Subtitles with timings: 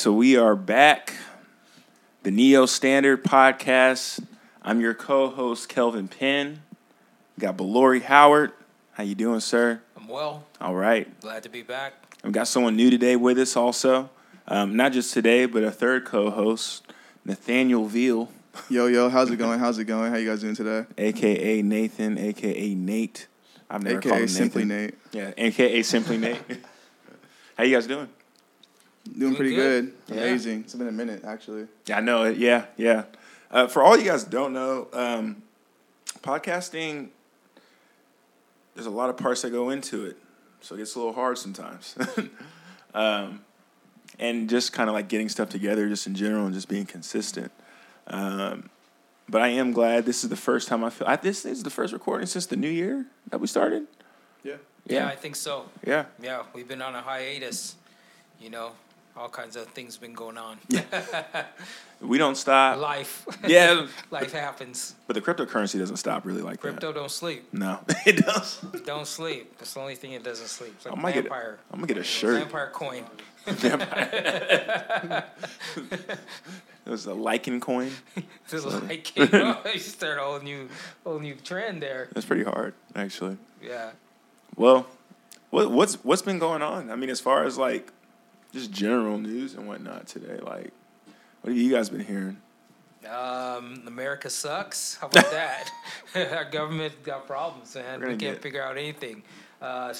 [0.00, 1.12] So we are back,
[2.22, 4.24] the Neo Standard Podcast.
[4.62, 6.62] I'm your co-host Kelvin Penn.
[7.36, 8.52] We got Balori Howard.
[8.92, 9.82] How you doing, sir?
[9.98, 10.46] I'm well.
[10.58, 11.20] All right.
[11.20, 11.92] Glad to be back.
[12.24, 14.08] We've got someone new today with us also.
[14.48, 16.82] Um, not just today, but a third co-host,
[17.26, 18.30] Nathaniel Veal,
[18.70, 19.58] Yo, yo, how's it going?
[19.58, 20.10] How's it going?
[20.10, 20.86] How you guys doing today?
[20.96, 23.26] aka Nathan, aka Nate.
[23.68, 24.94] I've never called AKA him Simply Nate.
[25.12, 26.40] Yeah, aka Simply Nate.
[27.58, 28.08] How you guys doing?
[29.10, 29.92] Doing Doing pretty good.
[30.06, 30.16] good.
[30.16, 30.22] Yeah.
[30.22, 30.60] Amazing.
[30.60, 31.66] It's been a minute, actually.
[31.86, 32.36] Yeah, I know it.
[32.36, 33.04] Yeah, yeah.
[33.50, 35.42] Uh, for all you guys don't know, um,
[36.20, 37.08] podcasting,
[38.74, 40.16] there's a lot of parts that go into it,
[40.60, 41.96] so it gets a little hard sometimes.
[42.94, 43.40] um,
[44.18, 47.50] and just kind of like getting stuff together, just in general, and just being consistent.
[48.06, 48.70] Um,
[49.28, 51.06] but I am glad this is the first time I feel.
[51.08, 53.86] I, this is the first recording since the new year that we started.
[54.44, 54.56] Yeah.
[54.86, 55.06] Yeah.
[55.08, 55.66] I think so.
[55.86, 56.06] yeah.
[56.22, 57.76] Yeah, we've been on a hiatus.
[58.40, 58.72] You know,
[59.16, 60.58] all kinds of things been going on.
[62.02, 62.78] We don't stop.
[62.78, 63.26] Life.
[63.46, 64.94] Yeah, Life happens.
[65.06, 67.52] but the cryptocurrency doesn't stop really like Crypto don't sleep.
[67.52, 68.58] No, it does.
[68.86, 69.58] Don't sleep.
[69.58, 70.72] That's the only thing it doesn't sleep.
[70.76, 71.24] It's like I might get.
[71.24, 71.58] vampire.
[71.70, 72.38] I'm gonna get a shirt.
[72.40, 73.04] Vampire coin.
[76.86, 77.90] It was a lichen coin.
[78.52, 80.68] Like you, know, you start a whole new,
[81.04, 82.08] whole new trend there.
[82.14, 83.36] That's pretty hard, actually.
[83.62, 83.90] Yeah.
[84.56, 84.86] Well,
[85.50, 86.90] what what's what's been going on?
[86.90, 87.92] I mean, as far as like
[88.52, 90.72] just general news and whatnot today, like
[91.42, 92.36] what have you guys been hearing?
[93.08, 94.96] Um, America sucks.
[94.96, 95.70] How about that?
[96.14, 98.00] Our government got problems, man.
[98.00, 99.22] We can't get- figure out anything.
[99.62, 99.94] Uh,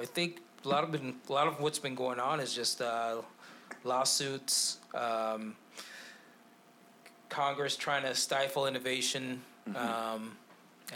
[0.00, 2.80] I think a lot of been a lot of what's been going on is just
[2.80, 3.16] uh,
[3.84, 5.56] lawsuits, um,
[7.28, 9.42] Congress trying to stifle innovation,
[9.76, 10.36] um,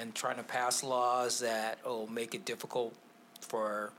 [0.00, 2.94] and trying to pass laws that will make it difficult
[3.40, 3.92] for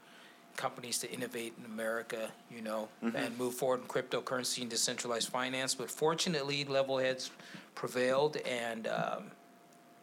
[0.55, 5.75] companies to innovate in America, you know, and move forward in cryptocurrency and decentralized finance.
[5.75, 7.31] But fortunately, level heads
[7.75, 9.23] prevailed, and um,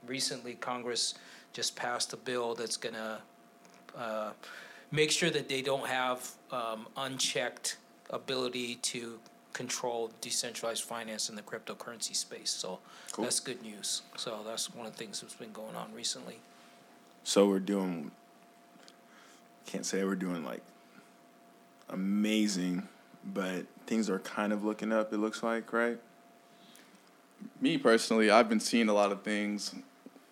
[0.06, 1.14] recently Congress
[1.52, 3.18] just passed a bill that's going to
[3.96, 4.30] uh,
[4.90, 7.76] make sure that they don't have um, unchecked
[8.10, 9.18] ability to
[9.52, 12.50] control decentralized finance in the cryptocurrency space.
[12.50, 12.78] So
[13.12, 13.24] Cool.
[13.24, 14.02] that's good news.
[14.16, 16.38] So that's one of the things that's been going on recently.
[17.24, 18.12] So we're doing.
[19.70, 20.62] Can't say we're doing like
[21.90, 22.88] amazing,
[23.24, 25.12] but things are kind of looking up.
[25.12, 25.96] It looks like, right?
[27.60, 29.72] Me personally, I've been seeing a lot of things,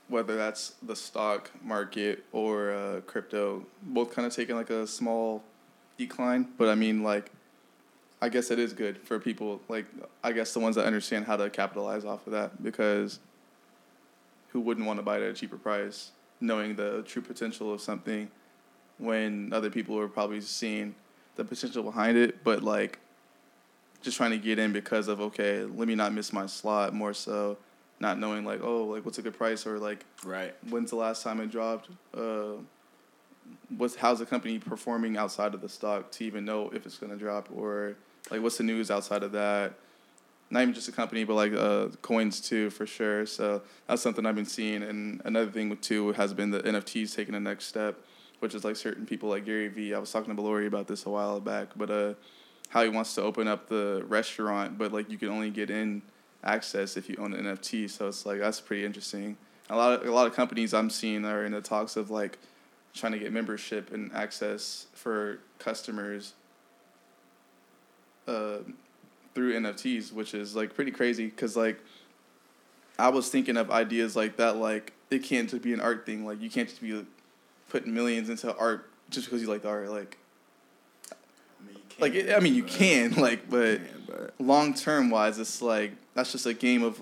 [0.08, 5.44] whether that's the stock market or uh, crypto, both kind of taking like a small
[5.96, 6.48] decline.
[6.58, 7.30] But I mean, like,
[8.20, 9.86] I guess it is good for people, like,
[10.24, 13.20] I guess the ones that understand how to capitalize off of that because
[14.48, 16.10] who wouldn't want to buy it at a cheaper price,
[16.40, 18.28] knowing the true potential of something
[18.98, 20.94] when other people are probably seeing
[21.36, 22.98] the potential behind it, but like
[24.02, 27.14] just trying to get in because of okay, let me not miss my slot more
[27.14, 27.56] so
[28.00, 30.54] not knowing like oh like what's a good price or like Right.
[30.68, 31.88] when's the last time it dropped?
[32.16, 32.58] Uh
[33.76, 37.10] what's how's the company performing outside of the stock to even know if it's going
[37.10, 37.96] to drop or
[38.30, 39.74] like what's the news outside of that?
[40.50, 43.26] Not even just a company but like uh coins too for sure.
[43.26, 44.82] So that's something i've been seeing.
[44.82, 47.98] And another thing too has been the nfts taking the next step
[48.40, 49.94] which is like certain people like gary vee.
[49.94, 52.14] I was talking to Balori about this a while back but uh
[52.70, 56.02] how he wants to open up the restaurant but like you can only get in
[56.44, 59.36] access if you own an nft so it's like that's pretty interesting.
[59.70, 62.38] A lot of a lot of companies i'm seeing are in the talks of like
[62.94, 66.34] trying to get membership and access for customers
[68.26, 68.58] uh,
[69.34, 71.78] through NFTs, which is like pretty crazy because like
[72.98, 76.26] I was thinking of ideas like that, like it can't just be an art thing.
[76.26, 77.04] Like you can't just be
[77.68, 79.88] putting millions into art just because you like the art.
[79.90, 80.16] Like
[81.10, 84.74] I mean, you like can, it, I mean you but- can like, but but long
[84.74, 87.00] term wise, it's like that's just a game of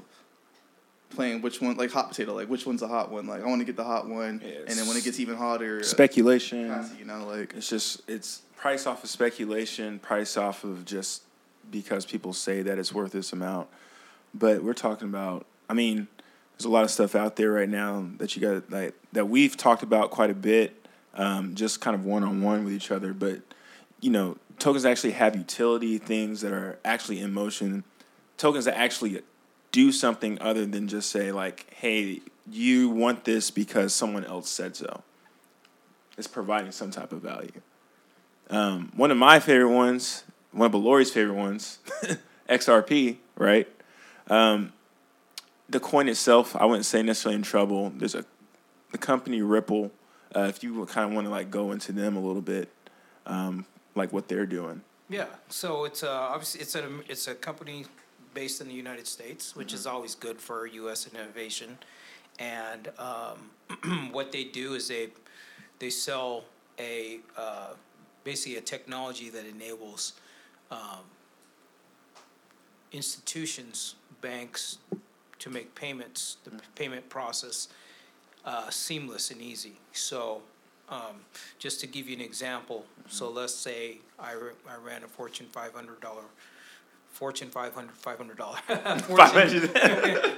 [1.10, 2.34] playing which one like hot potato.
[2.34, 3.26] Like which one's a hot one?
[3.26, 5.36] Like I want to get the hot one, Yeah, and then when it gets even
[5.36, 6.68] hotter, uh, speculation.
[6.68, 11.22] pass you know, like It's just it's price off of speculation, price off of just
[11.70, 13.68] because people say that it's worth this amount.
[14.34, 16.08] But we're talking about I mean,
[16.56, 19.56] there's a lot of stuff out there right now that you got like that we've
[19.56, 23.12] talked about quite a bit, um, just kind of one on one with each other.
[23.12, 23.40] But
[24.00, 27.84] you know, tokens actually have utility, things that are actually in motion,
[28.38, 29.22] tokens that actually
[29.70, 34.76] do something other than just say like, "Hey, you want this because someone else said
[34.76, 35.02] so."
[36.16, 37.60] It's providing some type of value.
[38.48, 41.78] Um, one of my favorite ones, one of Balori's favorite ones,
[42.48, 43.68] XRP, right?
[44.28, 44.72] Um,
[45.68, 47.92] the coin itself, I wouldn't say necessarily in trouble.
[47.94, 48.24] There's a
[48.92, 49.90] the company Ripple.
[50.34, 52.68] Uh, if you kind of want to like go into them a little bit,
[53.26, 54.82] um, like what they're doing.
[55.08, 57.86] Yeah, so it's uh, obviously it's a it's a company
[58.34, 61.08] based in the United States, which is always good for U.S.
[61.12, 61.78] innovation.
[62.38, 65.08] And um, what they do is they
[65.78, 66.44] they sell
[66.78, 67.70] a uh,
[68.24, 70.14] basically a technology that enables
[70.70, 71.04] um,
[72.92, 74.78] institutions, banks,
[75.40, 77.68] to make payments, the payment process
[78.44, 79.72] uh, seamless and easy.
[79.92, 80.42] So,
[80.88, 81.16] um,
[81.58, 85.46] just to give you an example, so let's say I, ra- I ran a Fortune
[85.50, 86.22] five hundred dollar,
[87.12, 88.58] Fortune five hundred, five hundred dollar,
[89.00, 89.68] Fortune,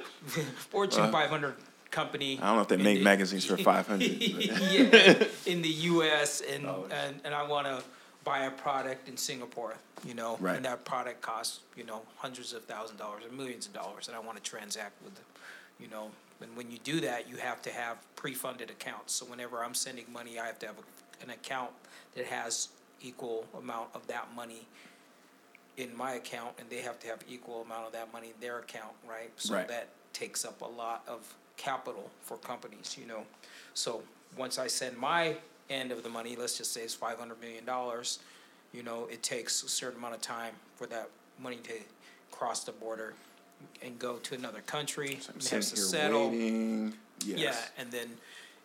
[0.71, 1.55] Fortune five hundred
[1.91, 2.39] company.
[2.41, 4.11] I don't know if they make the- magazines for five hundred.
[4.11, 6.41] yeah, in the U.S.
[6.41, 6.87] and Oh.
[6.91, 7.83] and, and I want to
[8.29, 10.57] buy a product in Singapore, you know, Right.
[10.57, 14.07] and that product costs you know hundreds of thousands of dollars or millions of dollars,
[14.09, 15.23] and I want to transact with, the,
[15.83, 16.11] you know,
[16.43, 19.15] and when you do that, you have to have pre-funded accounts.
[19.15, 21.71] So whenever I'm sending money, I have to have a, an account
[22.15, 22.69] that has
[23.01, 24.67] equal amount of that money
[25.79, 28.59] in my account, and they have to have equal amount of that money in their
[28.59, 29.31] account, right?
[29.37, 29.69] So Right.
[29.69, 33.25] that takes up a lot of capital for companies, you know.
[33.75, 34.03] So
[34.37, 35.37] once I send my
[35.71, 38.19] end of the money, let's just say it's five hundred million dollars,
[38.73, 41.09] you know, it takes a certain amount of time for that
[41.41, 41.73] money to
[42.31, 43.15] cross the border
[43.83, 46.31] and go to another country, I'm it has to settle.
[46.31, 46.95] waiting.
[47.25, 47.39] Yes.
[47.41, 48.09] Yeah, and then,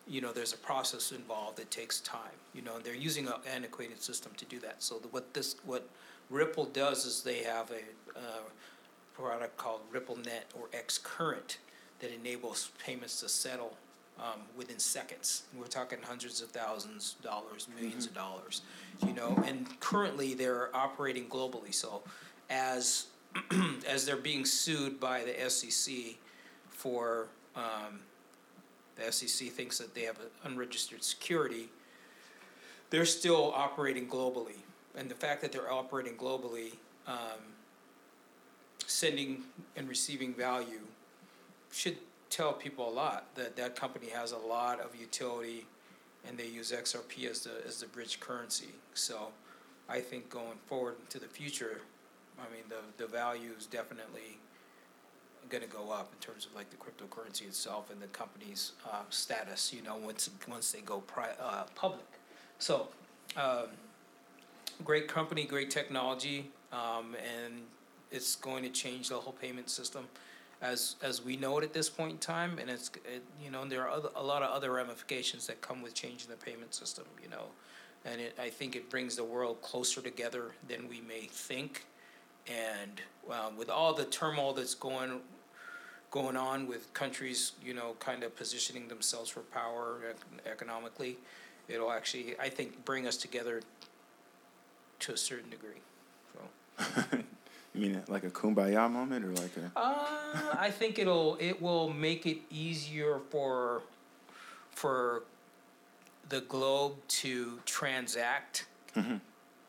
[0.06, 2.20] you know, there's a process involved that takes time,
[2.54, 4.76] you know, and they're using an antiquated system to do that.
[4.82, 5.88] So the- what this, what
[6.30, 8.42] Ripple does is they have a, uh,
[9.14, 11.56] product called RippleNet or xCurrent
[12.00, 13.76] that enables payments to settle,
[14.18, 15.44] um, within seconds.
[15.56, 18.62] We're talking hundreds of thousands of dollars, 1000000s of dollars,
[19.06, 22.02] you know, and currently they're operating globally, so
[22.50, 23.06] as,
[23.88, 25.94] as they're being sued by the SEC
[26.70, 28.00] for, um,
[28.96, 31.68] the SEC thinks that they have an unregistered security,
[32.90, 34.58] they're still operating globally.
[34.96, 36.74] And the fact that they're operating globally,
[37.08, 37.40] um,
[38.86, 39.42] sending
[39.76, 40.80] and receiving value
[41.72, 41.96] should
[42.34, 45.64] tell people a lot, that that company has a lot of utility
[46.26, 48.70] and they use XRP as the, as the bridge currency.
[48.94, 49.28] So
[49.88, 51.80] I think going forward into the future,
[52.38, 54.38] I mean, the, the value is definitely
[55.48, 59.72] gonna go up in terms of like the cryptocurrency itself and the company's uh, status.
[59.72, 62.06] You know, once once they go pri- uh, public.
[62.58, 62.88] So,
[63.36, 63.66] um,
[64.82, 67.60] great company, great technology, um, and
[68.10, 70.08] it's going to change the whole payment system
[70.62, 72.58] as as we know it at this point in time.
[72.58, 75.60] And it's it, you know and there are other, a lot of other ramifications that
[75.60, 77.04] come with changing the payment system.
[77.22, 77.44] You know,
[78.04, 81.86] and it I think it brings the world closer together than we may think.
[82.46, 85.20] And um, with all the turmoil that's going
[86.14, 91.18] going on with countries, you know, kind of positioning themselves for power ec- economically,
[91.66, 93.62] it'll actually, I think, bring us together
[95.00, 95.82] to a certain degree.
[96.32, 97.18] So,
[97.74, 99.72] You mean like a kumbaya moment or like a?
[99.78, 103.82] uh, I think it'll it will make it easier for
[104.70, 105.24] for
[106.28, 109.20] the globe to transact Mhm.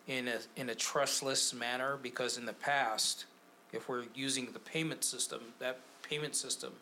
[0.08, 3.26] in a in a trustless manner because in the past,
[3.74, 6.74] if we're using the payment system, that payment system,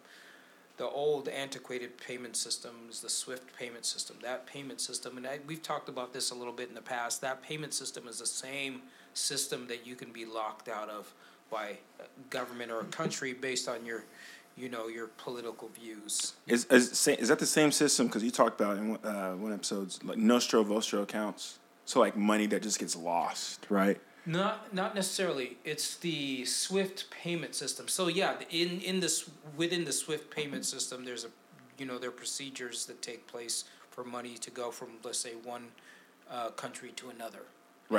[0.75, 4.17] the old antiquated payment system is the SWIFT payment system.
[4.21, 7.21] That payment system, and I, we've talked about this a little bit in the past.
[7.21, 8.81] That payment system is the same
[9.13, 11.13] system that you can be locked out of
[11.51, 14.03] by a government or a country based on your,
[14.57, 16.33] you know, your political views.
[16.47, 18.07] Is is is that the same system?
[18.07, 21.59] Because you talked about in one- uh, one episodes like nostro vostro accounts.
[21.85, 23.99] So like money that just gets lost, right?
[24.25, 25.57] Not not necessarily.
[25.65, 27.87] It's the SWIFT payment system.
[27.87, 31.29] So yeah, in in this within the SWIFT payment system, there's a
[31.77, 35.33] you know there are procedures that take place for money to go from let's say
[35.43, 35.67] one
[36.31, 37.43] uh, country to another.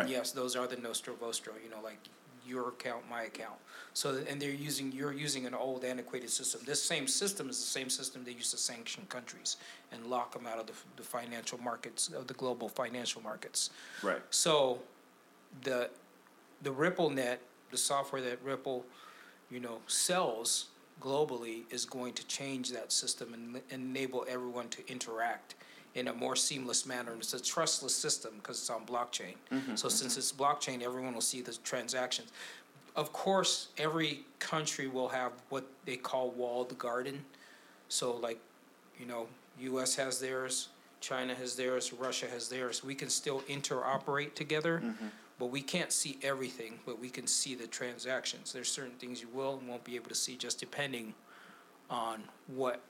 [0.03, 1.55] And yes, those are the nostro vostro.
[1.63, 1.99] You know, like
[2.47, 3.55] your account, my account.
[3.95, 6.61] So and they're using you're using an old antiquated system.
[6.67, 9.57] This same system is the same system they use to sanction countries
[9.93, 13.71] and lock them out of the, the financial markets of the global financial markets.
[14.03, 14.23] Right.
[14.31, 14.81] So,
[15.63, 15.91] the
[16.63, 17.39] the RippleNet,
[17.71, 18.85] the software that Ripple,
[19.51, 20.67] you know, sells
[21.01, 25.55] globally is going to change that system and enable everyone to interact
[25.95, 27.13] in a more seamless manner.
[27.13, 29.35] And it's a trustless system because it's on blockchain.
[29.53, 30.19] Mm-hmm, so since mm-hmm.
[30.19, 32.33] it's blockchain, everyone will see the transactions.
[32.97, 37.25] Of course, every country will have what they call walled garden.
[37.89, 38.39] So like,
[38.99, 39.27] you know,
[39.61, 39.95] U.S.
[39.97, 40.69] has theirs,
[41.01, 42.85] China has theirs, Russia has theirs.
[42.85, 45.07] We can still interoperate together, mm-hmm.
[45.39, 46.79] but we can't see everything.
[46.87, 48.53] But we can see the transactions.
[48.53, 51.15] There's certain things you will and won't be able to see just depending
[51.91, 52.81] on what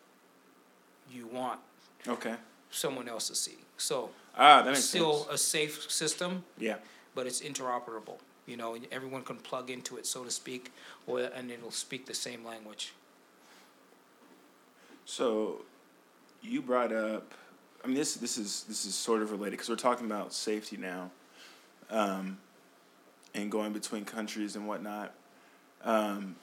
[1.10, 1.60] you want
[2.06, 2.34] Okay.
[2.74, 3.58] Someone else to see.
[3.76, 5.34] So Ah, that makes still sense.
[5.34, 6.76] a safe system, Yeah.
[7.14, 8.18] but it's interoperable.
[8.46, 10.70] You know, and everyone can plug into it, so to speak,
[11.06, 12.92] or and it'll speak the same language.
[15.06, 15.62] So,
[16.42, 17.32] you brought up.
[17.82, 20.76] I mean, this this is this is sort of related because we're talking about safety
[20.76, 21.10] now,
[21.90, 22.38] um,
[23.34, 25.14] and going between countries and whatnot.
[25.82, 26.36] Um,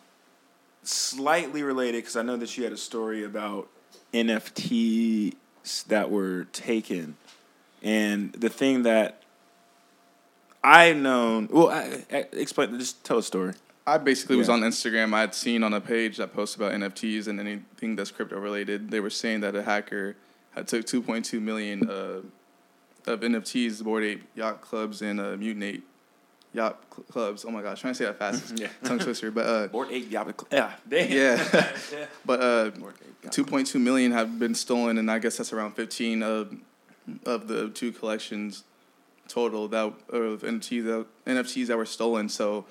[0.84, 3.70] slightly related because I know that you had a story about
[4.14, 5.34] NFTs
[5.88, 7.16] that were taken,
[7.82, 9.22] and the thing that
[10.64, 11.50] I've known.
[11.52, 12.78] Well, I, I, explain.
[12.78, 13.54] Just tell a story.
[13.86, 15.14] I basically was on Instagram.
[15.14, 18.92] I had seen on a page that posts about NFTs and anything that's crypto related.
[18.92, 20.16] They were saying that a hacker
[20.52, 22.22] had took 2.2 million uh,
[23.08, 25.88] of NFTs, Bored Ape Yacht Clubs, and uh, Mutant Ape
[26.54, 27.46] Yacht cl- Clubs.
[27.46, 28.58] Oh my gosh, trying to say that fast.
[28.60, 28.68] Yeah.
[28.84, 29.32] Tongue twister.
[29.32, 30.34] But uh, Board eight Yabba.
[30.52, 30.74] Yeah.
[30.90, 31.12] Damn.
[31.12, 32.06] yeah.
[32.26, 32.72] but uh,
[33.24, 36.56] eight, 2.2 million have been stolen, and I guess that's around 15 of
[37.26, 38.64] of the two collections
[39.28, 42.30] total that of NFTs that, NFTs that were stolen.
[42.30, 42.66] So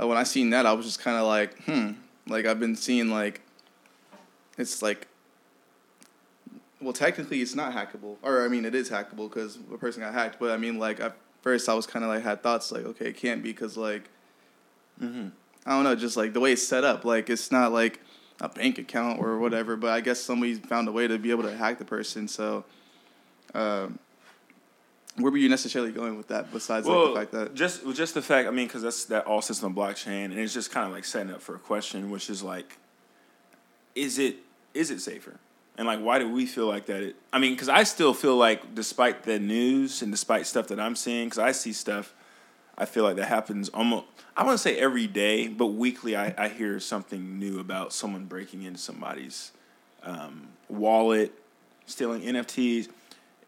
[0.00, 1.92] uh, when I seen that, I was just kind of like, hmm.
[2.28, 3.40] Like I've been seeing like
[4.56, 5.08] it's like
[6.80, 10.14] well, technically it's not hackable, or I mean it is hackable because a person got
[10.14, 10.38] hacked.
[10.38, 13.08] But I mean like at first I was kind of like had thoughts like okay
[13.08, 14.10] it can't be because like
[15.02, 15.28] Mm-hmm.
[15.66, 17.04] I don't know, just like the way it's set up.
[17.04, 18.00] Like it's not like
[18.40, 21.44] a bank account or whatever, but I guess somebody found a way to be able
[21.44, 22.28] to hack the person.
[22.28, 22.64] So,
[23.54, 23.98] um,
[25.16, 26.52] where were you necessarily going with that?
[26.52, 28.48] Besides well, like the fact that just just the fact.
[28.48, 31.04] I mean, because that's that all sits on blockchain, and it's just kind of like
[31.04, 32.78] setting up for a question, which is like,
[33.94, 34.36] is it
[34.74, 35.38] is it safer?
[35.78, 37.02] And like, why do we feel like that?
[37.02, 37.16] It.
[37.32, 40.96] I mean, because I still feel like, despite the news and despite stuff that I'm
[40.96, 42.12] seeing, because I see stuff,
[42.76, 44.06] I feel like that happens almost.
[44.36, 48.26] I want to say every day, but weekly, I, I hear something new about someone
[48.26, 49.52] breaking into somebody's
[50.02, 51.32] um, wallet,
[51.86, 52.88] stealing NFTs.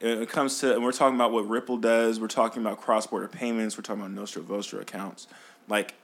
[0.01, 2.21] It comes to, and we're talking about what Ripple does.
[2.21, 3.77] We're talking about cross-border payments.
[3.77, 5.27] We're talking about Nostro Vostro accounts.
[5.69, 5.95] Like,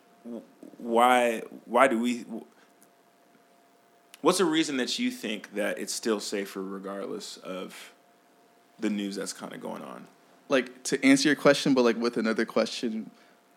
[0.78, 1.42] why?
[1.64, 2.24] Why do we?
[4.26, 7.92] What's the reason that you think that it's still safer regardless of
[8.80, 10.08] the news that's kind of going on?
[10.48, 13.08] like to answer your question, but like with another question,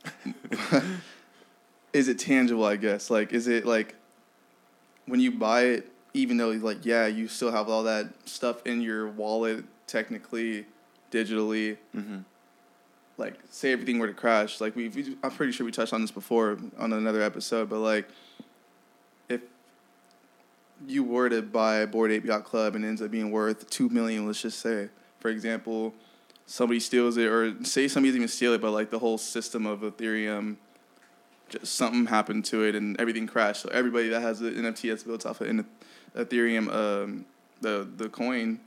[1.91, 2.65] is it tangible?
[2.65, 3.95] I guess like is it like
[5.07, 8.79] when you buy it, even though like yeah, you still have all that stuff in
[8.79, 10.67] your wallet technically,
[11.11, 11.77] digitally.
[11.95, 12.19] Mm-hmm.
[13.17, 16.11] like say everything were to crash like we I'm pretty sure we touched on this
[16.11, 18.07] before on another episode but like
[20.88, 24.25] you were to buy bored ape yacht club and ends up being worth 2 million
[24.25, 24.89] let's just say.
[25.19, 25.93] For example
[26.45, 29.65] somebody steals it or say somebody doesn't even steal it but like the whole system
[29.65, 30.57] of ethereum
[31.50, 33.62] just something happened to it and everything crashed.
[33.62, 35.65] So everybody that has the nft that's built off of an
[36.15, 37.25] ethereum um
[37.62, 38.59] the the coin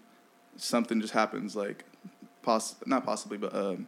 [0.56, 1.84] something just happens like
[2.42, 3.86] poss- not possibly but um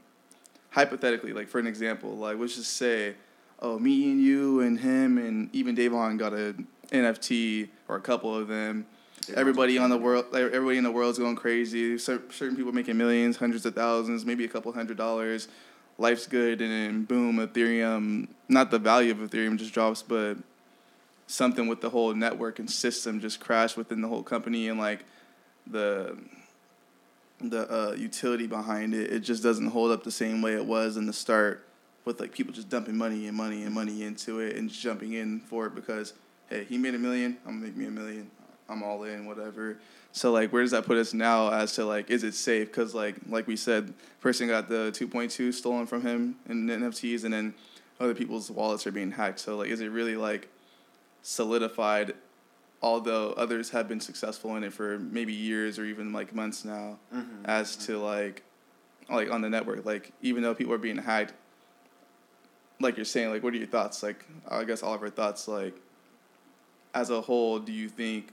[0.75, 3.15] hypothetically, like for an example, like let's just say,
[3.61, 6.55] oh, me and you and him and even Davon got a
[6.91, 8.87] NFT or a couple of them.
[9.35, 11.97] Everybody on the world, like, everybody in the world's going crazy.
[11.97, 15.49] Certain people making millions, hundreds of thousands, maybe a couple hundred dollars.
[15.97, 18.29] Life's good, and then boom, Ethereum.
[18.49, 20.37] Not the value of Ethereum just drops, but
[21.27, 25.05] something with the whole network and system just crashed within the whole company, and like
[25.67, 26.17] the
[27.41, 29.13] the uh, utility behind it.
[29.13, 31.67] It just doesn't hold up the same way it was in the start,
[32.05, 35.41] with like people just dumping money and money and money into it and jumping in
[35.41, 36.13] for it because
[36.51, 38.31] hey, he made a million, I'm gonna make me a million.
[38.69, 39.77] I'm all in, whatever.
[40.13, 42.69] So like, where does that put us now as to like, is it safe?
[42.69, 47.33] Because like, like we said, person got the 2.2 stolen from him in NFTs, and
[47.35, 47.53] then
[48.01, 49.41] other people's wallets are being hacked.
[49.41, 50.49] So like, is it really like
[51.23, 52.15] solidified?
[52.83, 56.99] Although others have been successful in it for maybe years or even like months now,
[57.15, 57.47] Mm-hmm.
[57.47, 58.43] as to like,
[59.11, 61.33] like on the network, like even though people are being hacked,
[62.81, 64.03] like you're saying, like what are your thoughts?
[64.03, 65.75] Like I guess all of our thoughts, like
[66.95, 68.29] as a whole, do you think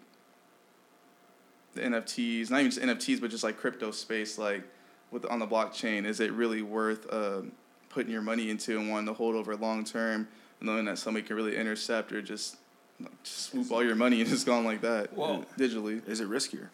[1.74, 4.64] the NFTs, not even just NFTs, but just like crypto space, like
[5.12, 7.42] with on the blockchain, is it really worth uh,
[7.90, 10.28] putting your money into and wanting to hold over long term,
[10.62, 12.58] knowing that somebody can really intercept or just,
[13.00, 16.08] like, just swoop all your money and it's gone like that Well- digitally?
[16.08, 16.68] Is it riskier?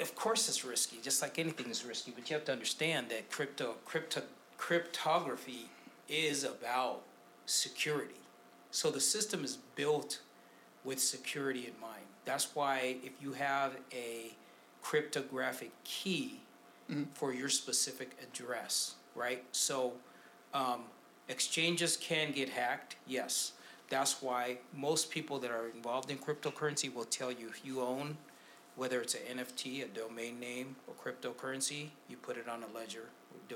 [0.00, 3.30] of course it's risky, just like anything is risky, but you have to understand that
[3.30, 4.22] crypto crypto
[4.56, 5.68] cryptography
[6.10, 7.02] is about
[7.46, 8.14] security.
[8.70, 10.20] So the system is built
[10.84, 12.04] with security in mind.
[12.24, 14.32] That's why if you have a
[14.82, 16.40] cryptographic key
[16.90, 17.06] Mhm.
[17.14, 19.44] for your specific address, right?
[19.52, 19.98] So
[20.52, 20.84] um,
[21.28, 23.52] exchanges can get hacked, yes.
[23.88, 28.16] That's why most people that are involved in cryptocurrency will tell you if you own
[28.74, 33.10] whether it's an NFT, a domain name, or cryptocurrency, you put it on a ledger,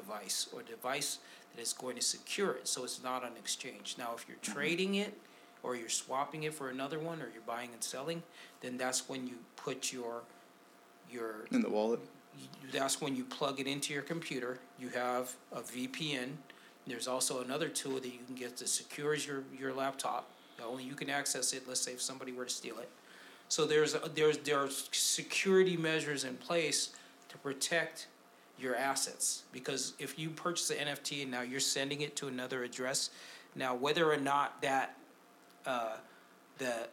[0.04, 1.18] device or device
[1.54, 3.94] that is going to secure it, so it's not on exchange.
[3.98, 5.14] Now, if you're trading it,
[5.62, 8.22] or you're swapping it for another one, or you're buying and selling,
[8.60, 10.22] then that's when you put your,
[11.10, 12.00] your In the wallet.
[12.72, 14.58] that's when you plug it into your computer.
[14.78, 16.30] You have a VPN.
[16.86, 20.28] There's also another tool that you can get that secures your, your laptop.
[20.62, 22.88] Only you can access it, let's say if somebody were to steal it.
[23.48, 26.90] So there's, a- there's, there's security measures in place
[27.30, 28.08] to protect
[28.58, 29.42] your assets.
[29.52, 33.10] Because if you purchase an NFT and now you're sending it to another address,
[33.54, 34.96] now whether or not that,
[35.66, 35.96] uh,
[36.58, 36.88] the,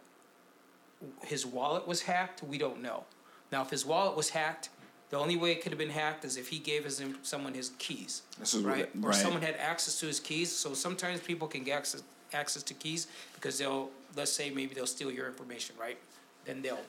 [1.24, 3.04] his wallet was hacked, we don't know.
[3.52, 4.70] Now, if his wallet was hacked,
[5.10, 7.72] the only way it could have been hacked is if he gave his, someone his
[7.78, 8.90] keys, This is right?
[9.04, 9.16] Or right.
[9.16, 10.52] someone had access to his keys.
[10.52, 12.04] So sometimes people can get access,
[12.34, 15.98] access to keys because they'll, let's say maybe they'll steal your information, right?
[16.46, 16.80] Then they'll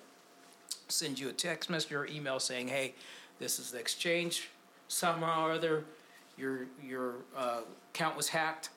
[0.89, 2.95] send you a text message or email saying, hey,
[3.41, 4.49] this is the exchange.
[4.93, 5.85] Somehow or other,
[6.37, 7.63] your, your, uh,
[7.95, 8.69] account was hacked.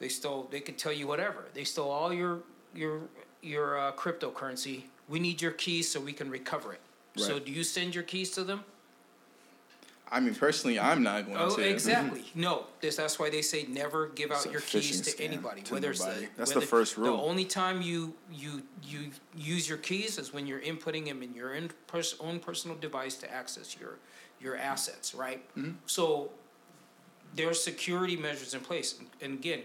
[0.00, 1.44] They stole, they could tell you whatever.
[1.54, 2.40] They stole all your,
[2.74, 3.02] your,
[3.40, 4.82] your, uh, cryptocurrency.
[5.08, 6.80] We need your keys so we can recover it.
[7.16, 8.64] So do you send your keys to them?
[10.12, 11.44] I mean, personally, I'm not going to.
[11.44, 11.68] Oh, to.
[11.68, 12.24] exactly.
[12.34, 15.90] No, this, that's why they say never give out your keys to anybody, to whether
[15.90, 16.28] it's the.
[16.36, 17.16] That's the first rule.
[17.16, 21.32] The only time you, you, you use your keys is when you're inputting them in
[21.32, 23.98] your pers- own personal device to access your,
[24.42, 25.42] your assets, right?
[25.56, 25.72] Mm-hmm.
[25.86, 26.30] So
[27.34, 28.98] there are security measures in place.
[29.20, 29.60] And again,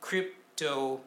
[0.00, 1.00] crypto,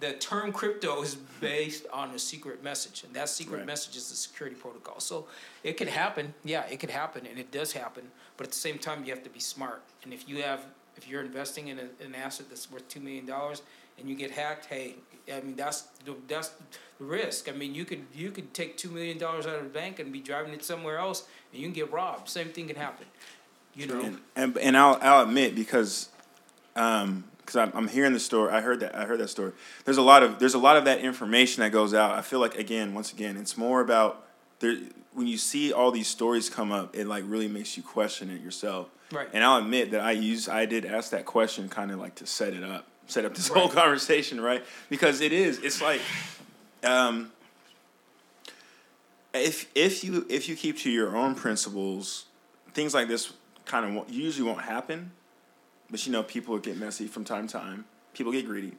[0.00, 3.66] the term crypto is based on a secret message, and that secret Right.
[3.66, 5.00] message is the security protocol.
[5.00, 5.26] So
[5.62, 8.04] it could happen, yeah, it could happen, and it does happen.
[8.36, 9.82] But at the same time, you have to be smart.
[10.04, 10.60] And if you have,
[10.96, 13.62] if you're investing in a, an asset that's worth two million dollars
[13.98, 14.94] and you get hacked, hey,
[15.32, 16.48] I mean that's the that's
[16.98, 17.48] the risk.
[17.48, 20.12] I mean you could you could take two million dollars out of the bank and
[20.12, 22.28] be driving it somewhere else, and you can get robbed.
[22.28, 23.06] Same thing can happen.
[23.74, 24.00] You know.
[24.00, 26.08] And, and and I'll I'll admit because
[26.76, 28.52] um because I'm, I'm hearing the story.
[28.52, 29.52] I heard that I heard that story.
[29.84, 32.12] There's a lot of there's a lot of that information that goes out.
[32.12, 34.26] I feel like again, once again, it's more about
[34.58, 34.76] there
[35.14, 38.40] when you see all these stories come up, it like really makes you question it
[38.40, 38.88] yourself.
[39.10, 39.28] Right.
[39.32, 42.26] And I'll admit that I use I did ask that question kind of like to
[42.26, 44.64] set it up, set up this whole conversation, right?
[44.88, 45.58] Because it is.
[45.58, 46.00] It's like
[46.84, 47.32] um
[49.34, 52.26] if if you if you keep to your own principles,
[52.72, 53.32] things like this
[53.64, 55.10] kind of won't- usually won't happen.
[55.90, 57.84] But you know, people get messy from time to time.
[58.14, 58.72] People get greedy.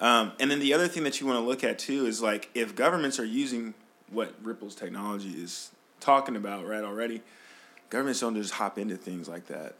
[0.00, 2.48] Um, and then the other thing that you want to look at too is like
[2.54, 3.74] if governments are using
[4.10, 7.22] what Ripple's technology is talking about right already,
[7.90, 9.74] governments don't just hop into things like that.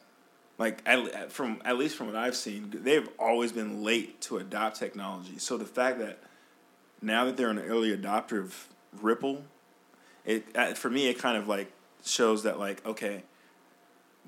[0.60, 4.78] Like at, from at least from what I've seen, they've always been late to adopt
[4.78, 5.38] technology.
[5.38, 6.18] So the fact that
[7.00, 8.68] now that they're an early adopter of
[9.00, 9.42] Ripple,
[10.26, 11.72] it uh, for me it kind of like
[12.04, 13.22] shows that like okay,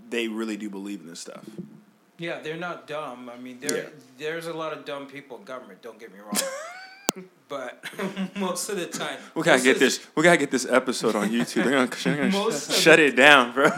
[0.08, 1.44] they really do believe in this stuff.
[2.16, 3.28] Yeah, they're not dumb.
[3.28, 3.88] I mean, there Yeah.
[4.16, 5.82] there's a lot of dumb people in government.
[5.82, 7.84] Don't get me wrong, but
[8.36, 10.00] most of the time, We gotta get this.
[10.14, 11.64] We gotta get this episode on YouTube.
[11.64, 13.68] They're gonna, they're gonna shut it down, bro.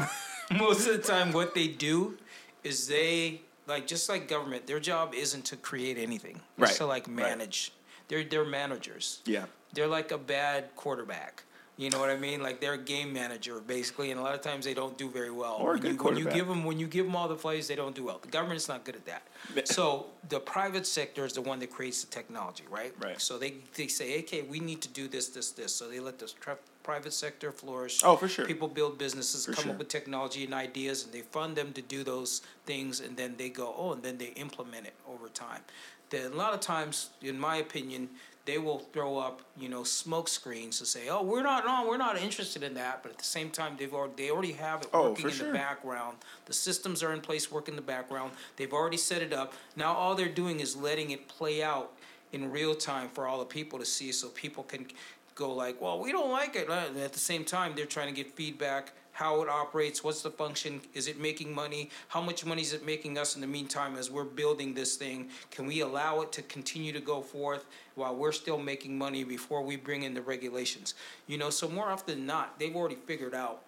[0.57, 2.17] most of the time what they do
[2.65, 6.87] is they like just like government their job isn't to create anything it's Right, to
[6.87, 7.73] like manage.
[7.73, 8.09] right.
[8.09, 11.45] they're they're managers Yeah, they're like a bad quarterback
[11.77, 12.41] you know what I mean?
[12.41, 15.33] Like they're a game manager basically, and a lot of times they don't do very
[15.33, 15.57] well.
[15.59, 17.35] Or a when good you, when you give them when you give them all the
[17.35, 18.19] plays, they don't do well.
[18.23, 19.67] The government's not good at that.
[19.67, 22.95] so the private sector is the one that creates the technology, right?
[23.01, 23.21] Right.
[23.21, 25.75] So they they say, okay, we need to do this, this, this.
[25.75, 28.03] So they let the tra- private sector flourish.
[28.05, 28.45] Oh, for sure.
[28.47, 29.73] People build businesses, For come sure.
[29.73, 33.35] up with technology and ideas, and they fund them to do those things, and then
[33.37, 35.63] they go, oh, and then they implement it over time.
[36.11, 38.11] Then a lot of times, in my opinion,
[38.45, 41.97] they will throw up, you know, smoke screens to say, oh, we're not, no, we're
[41.97, 43.03] not interested in that.
[43.03, 45.47] But at the same time, they've already, they already have it Oh, working in sure.
[45.49, 46.19] the background.
[46.45, 48.33] The systems are in place, work in the background.
[48.57, 49.55] They've already set it up.
[49.77, 51.93] Now all they're doing is letting it play out
[52.33, 54.87] in real time for all the people to see, so people can
[55.35, 56.69] go like, well, we don't like it.
[56.69, 60.31] And at the same time, they're trying to get feedback, how it operates, what's the
[60.31, 63.97] function, is it making money, how much money is it making us in the meantime
[63.97, 65.29] as we're building this thing?
[65.51, 69.63] Can we allow it to continue to go forth while we're still making money before
[69.63, 70.95] we bring in the regulations?
[71.27, 73.63] You know, so more often than not, they've already figured out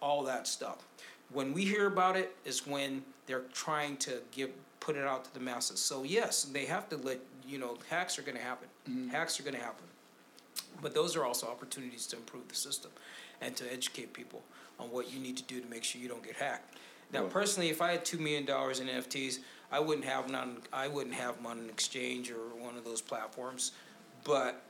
[0.00, 0.86] all that stuff.
[1.32, 4.50] When we hear about it is when they're trying to give
[4.84, 5.80] put it out to the masses.
[5.80, 8.68] So yes, they have to let you know hacks are going to happen.
[8.88, 9.08] Mm-hmm.
[9.08, 9.86] Hacks are going to happen,
[10.84, 12.90] but those are also opportunities to improve the system
[13.40, 14.42] and to educate people
[14.78, 16.76] on what you need to do to make sure you don't get hacked.
[17.10, 19.38] Now, personally, if I had two million dollars in NFTs,
[19.72, 20.58] I wouldn't have none.
[20.72, 23.72] I wouldn't have them on an exchange or one of those platforms.
[24.24, 24.62] But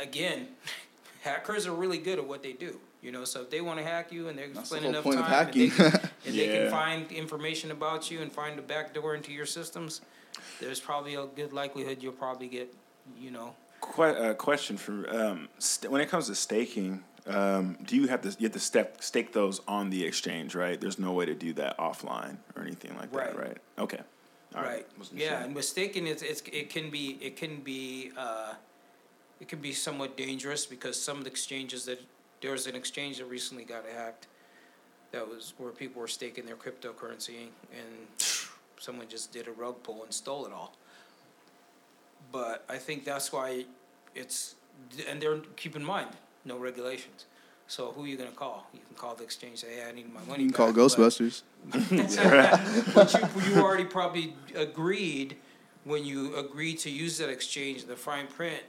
[0.00, 0.48] again,
[1.22, 2.80] hackers are really good at what they do.
[3.00, 5.46] You know, so if they want to hack you and they're That's spending enough time,
[5.46, 5.84] and they, can,
[6.26, 10.00] and they can find information about you and find a back door into your systems,
[10.60, 12.72] there's probably a good likelihood you'll probably get,
[13.18, 17.96] you know, Que- uh, question for um, st- when it comes to staking, um, do
[17.96, 20.80] you have to you have to step stake those on the exchange, right?
[20.80, 23.38] There's no way to do that offline or anything like that, Right.
[23.48, 23.58] right?
[23.78, 24.00] Okay.
[24.54, 24.86] All right.
[24.98, 25.38] Wasn't Yeah, sure.
[25.46, 28.54] and mistaken it's, it's it can be it can be uh,
[29.40, 32.00] it can be somewhat dangerous because some of the exchanges that
[32.40, 34.28] there was an exchange that recently got hacked
[35.10, 38.08] that was where people were staking their cryptocurrency and
[38.78, 40.74] someone just did a rug pull and stole it all.
[42.32, 43.66] But I think that's why
[44.14, 44.54] it's
[45.08, 46.08] and they're keep in mind
[46.44, 47.26] no regulations.
[47.66, 48.66] So who are you gonna call?
[48.74, 49.58] You can call the exchange.
[49.58, 50.44] Say, hey, I need my money.
[50.44, 51.42] You can call back," but- Ghostbusters.
[52.94, 55.36] but you, you already probably agreed
[55.84, 58.62] when you agreed to use that exchange, the fine print.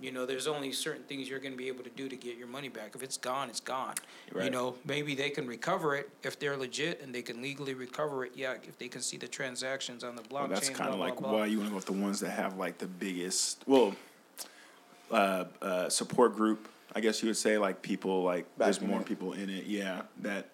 [0.00, 2.36] You know, there's only certain things you're going to be able to do to get
[2.36, 2.92] your money back.
[2.94, 3.94] If it's gone, it's gone.
[4.34, 8.24] You know, maybe they can recover it if they're legit and they can legally recover
[8.24, 8.32] it.
[8.34, 10.32] Yeah, if they can see the transactions on the blockchain.
[10.32, 11.32] Well, that's kind of like blah.
[11.32, 13.94] why you want to go with the ones that have like the biggest, well,
[15.10, 16.68] uh, uh, support group.
[16.94, 19.06] I guess you would say like people like there's more it.
[19.06, 19.66] people in it.
[19.66, 20.48] Yeah, that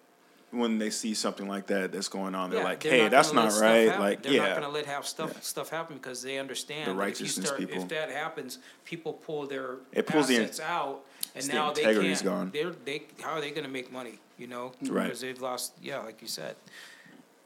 [0.51, 3.11] when they see something like that that's going on, they're Yeah, like, they're hey, not
[3.11, 3.99] that's not right.
[3.99, 5.41] Like, they're not gonna let have stuff Yeah.
[5.41, 7.81] stuff happen because they understand The that if you righteousness start people.
[7.81, 11.03] if that happens, people pull their It pulls the assets out,
[11.35, 12.23] and it's the now they can't.
[12.23, 12.49] gone.
[12.53, 14.19] They're they how are they gonna make money?
[14.37, 15.03] You know, Right.
[15.03, 15.73] because they've lost.
[15.81, 16.55] Yeah, like you said,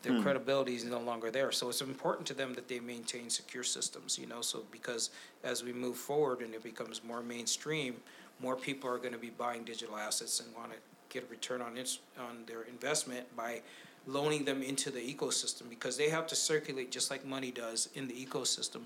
[0.04, 0.22] their Hmm.
[0.22, 1.52] credibility is no longer there.
[1.52, 4.20] So it's important to them that they maintain secure systems.
[4.20, 5.10] You know, so because
[5.44, 8.02] as we move forward and it becomes more mainstream,
[8.40, 10.78] more people are going to be buying digital assets and want to
[11.12, 13.62] get a return on its on their investment by
[14.08, 18.08] loaning them into the ecosystem because they have to circulate just like money does in
[18.08, 18.82] the ecosystem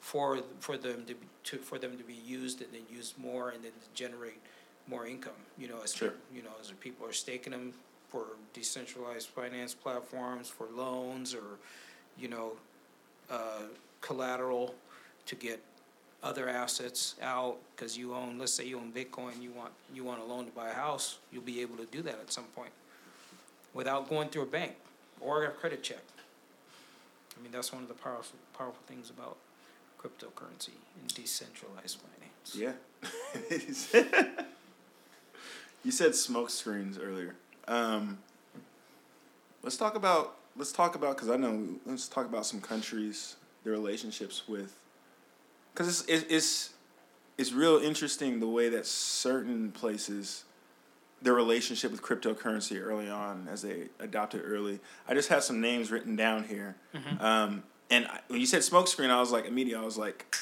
[0.00, 3.50] for for them to be, to for them to be used and then used more
[3.50, 4.40] and then to generate
[4.88, 5.40] more income.
[5.58, 6.14] You know, as Sure.
[6.34, 7.72] you know, as people are staking them
[8.08, 11.58] for decentralized finance platforms for loans or
[12.18, 12.52] you know
[13.30, 13.62] uh,
[14.00, 14.74] collateral
[15.26, 15.60] to get
[16.26, 20.20] other assets out because you own let's say you own bitcoin you want you want
[20.20, 22.70] a loan to buy a house you'll be able to do that at some point
[23.74, 24.72] without going through a bank
[25.20, 26.02] or a credit check
[27.38, 29.36] i mean that's one of the powerful powerful things about
[30.00, 32.72] cryptocurrency and decentralized finance yeah.
[35.84, 37.34] you said smoke screens earlier.
[37.68, 38.18] Um,
[39.62, 43.72] let's talk about let's talk about because I know let's talk about some countries their
[43.72, 44.74] relationships with
[45.76, 46.70] because it's, it's it's
[47.38, 50.44] it's real interesting the way that certain places
[51.20, 54.80] their relationship with cryptocurrency early on as they adopted early.
[55.08, 56.76] I just had some names written down here,
[57.20, 60.34] um, and I, when you said smokescreen, I was like immediately I was like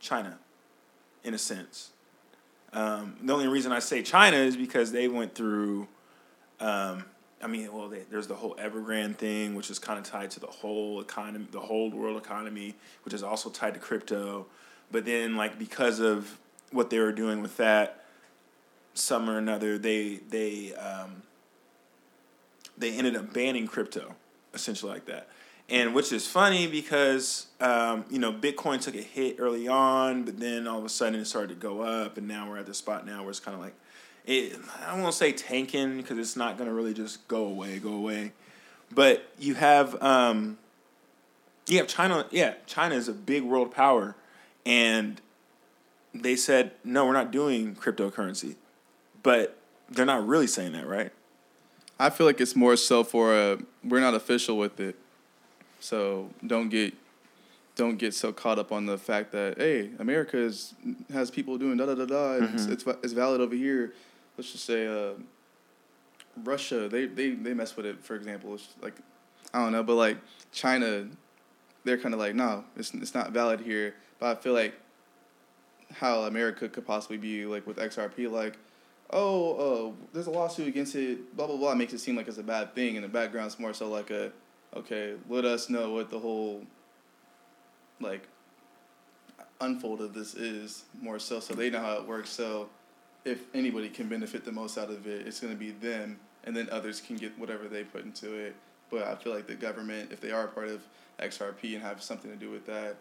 [0.00, 0.38] China,
[1.22, 1.90] in a sense.
[2.72, 5.86] Um, the only reason I say China is because they went through.
[6.58, 7.04] Um,
[7.42, 10.40] I mean, well, they, there's the whole Evergrande thing, which is kind of tied to
[10.40, 14.46] the whole economy, the whole world economy, which is also tied to crypto.
[14.92, 16.38] But then, like because of
[16.70, 18.04] what they were doing with that,
[18.94, 21.22] some or another, they they um,
[22.76, 24.14] they ended up banning crypto,
[24.54, 25.28] essentially like that.
[25.68, 30.38] And which is funny because um, you know Bitcoin took a hit early on, but
[30.38, 32.74] then all of a sudden it started to go up, and now we're at the
[32.74, 33.74] spot now where it's kind of like
[34.26, 34.58] it.
[34.86, 38.32] I won't say tanking because it's not going to really just go away, go away.
[38.94, 40.58] But you have um,
[41.66, 42.26] you have China.
[42.30, 44.14] Yeah, China is a big world power,
[44.66, 45.20] and
[46.14, 48.56] they said no, we're not doing cryptocurrency,
[49.22, 49.56] but
[49.90, 51.12] they're not really saying that, right?
[51.98, 54.96] I feel like it's more so for uh we're not official with it,
[55.80, 56.94] so don't get
[57.74, 60.74] don't get so caught up on the fact that hey, America is
[61.12, 62.72] has people doing da da da da, it's, Mhm.
[62.72, 63.92] it's it's valid over here.
[64.36, 65.12] Let's just say uh,
[66.44, 68.02] Russia, they they they mess with it.
[68.04, 68.94] For example, it's like
[69.54, 70.18] I don't know, but like
[70.52, 71.06] China,
[71.84, 73.94] they're kind of like no, it's it's not valid here.
[74.22, 74.74] But I feel like
[75.94, 78.56] how America could possibly be like with XRP, like
[79.10, 79.56] oh,
[79.88, 82.42] uh, there's a lawsuit against it, blah blah blah, makes it seem like it's a
[82.44, 82.94] bad thing.
[82.94, 84.30] In the background, it's more so like a,
[84.76, 86.64] okay, let us know what the whole,
[87.98, 88.28] like,
[89.60, 92.30] unfold of this is more so, so they know how it works.
[92.30, 92.68] So,
[93.24, 96.68] if anybody can benefit the most out of it, it's gonna be them, and then
[96.70, 98.54] others can get whatever they put into it.
[98.88, 100.80] But I feel like the government, if they are part of
[101.18, 102.94] XRP and have something to do with that,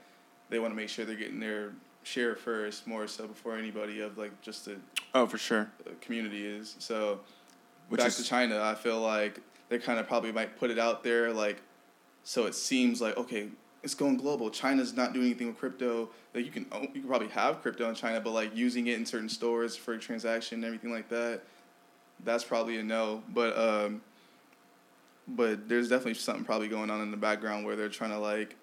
[0.52, 1.72] they want to make sure they're getting their
[2.04, 4.76] share first, more so before anybody of like just the
[5.16, 5.72] Oh, for sure.
[5.88, 6.76] uh, community is.
[6.78, 7.22] So
[7.90, 10.78] Which back is to China, I feel like they kind of probably might put it
[10.78, 11.62] out there like,
[12.24, 13.48] so it seems like okay,
[13.82, 14.52] it's going global.
[14.52, 16.10] China's not doing anything with crypto.
[16.36, 19.06] Like you can you can probably have crypto in China, but like using it in
[19.08, 21.42] certain stores for transaction and everything like that,
[22.24, 23.24] that's probably a no.
[23.30, 24.02] But um,
[25.28, 28.56] but there's definitely something probably going on in the background where they're trying to like,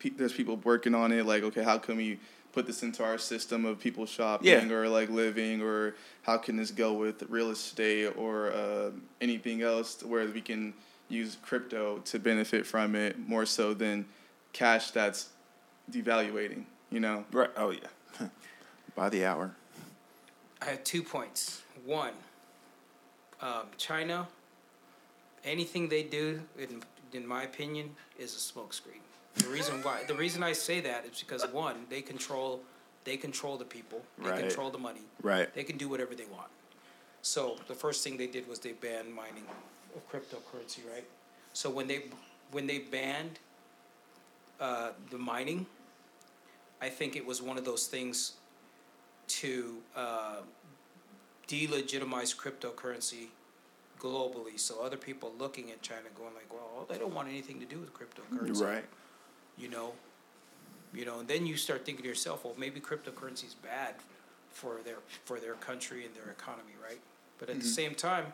[0.00, 1.24] pe- there's people working on it.
[1.24, 2.18] Like, okay, how can we
[2.52, 4.68] put this into our system of people shopping Yeah.
[4.72, 10.02] or like living, or how can this go with real estate or uh, anything else
[10.02, 10.74] where we can
[11.08, 14.04] use crypto to benefit from it more so than
[14.52, 15.28] cash that's
[15.92, 16.64] devaluating.
[16.90, 17.24] You know.
[17.32, 17.50] Right.
[17.56, 18.26] Oh yeah.
[18.96, 19.54] By the hour.
[20.60, 21.62] I have two points.
[21.86, 22.12] One,
[23.40, 24.28] um, China,
[25.44, 26.82] anything they do, in,
[27.14, 28.99] in my opinion, is a smokescreen.
[29.36, 32.62] The reason why, the reason I say that is because one, they control,
[33.04, 34.40] they control the people, they Right.
[34.40, 35.52] control the money, Right.
[35.54, 36.50] they can do whatever they want.
[37.22, 39.46] So the first thing they did was they banned mining
[39.94, 41.04] of cryptocurrency, right?
[41.52, 42.10] So when they
[42.50, 43.38] when they banned
[44.58, 45.66] uh, the mining,
[46.80, 48.32] I think it was one of those things
[49.28, 50.40] to uh,
[51.46, 53.28] delegitimize cryptocurrency
[54.00, 54.58] globally.
[54.58, 57.78] So other people looking at China going like, well, they don't want anything to do
[57.78, 58.84] with cryptocurrency Right.
[59.60, 59.92] You know,
[60.92, 63.94] you know, and then you start thinking to yourself, well, maybe cryptocurrency is bad
[64.50, 67.00] for their for their country and their economy, right?
[67.38, 67.74] But at the Mhm.
[67.74, 68.32] same time,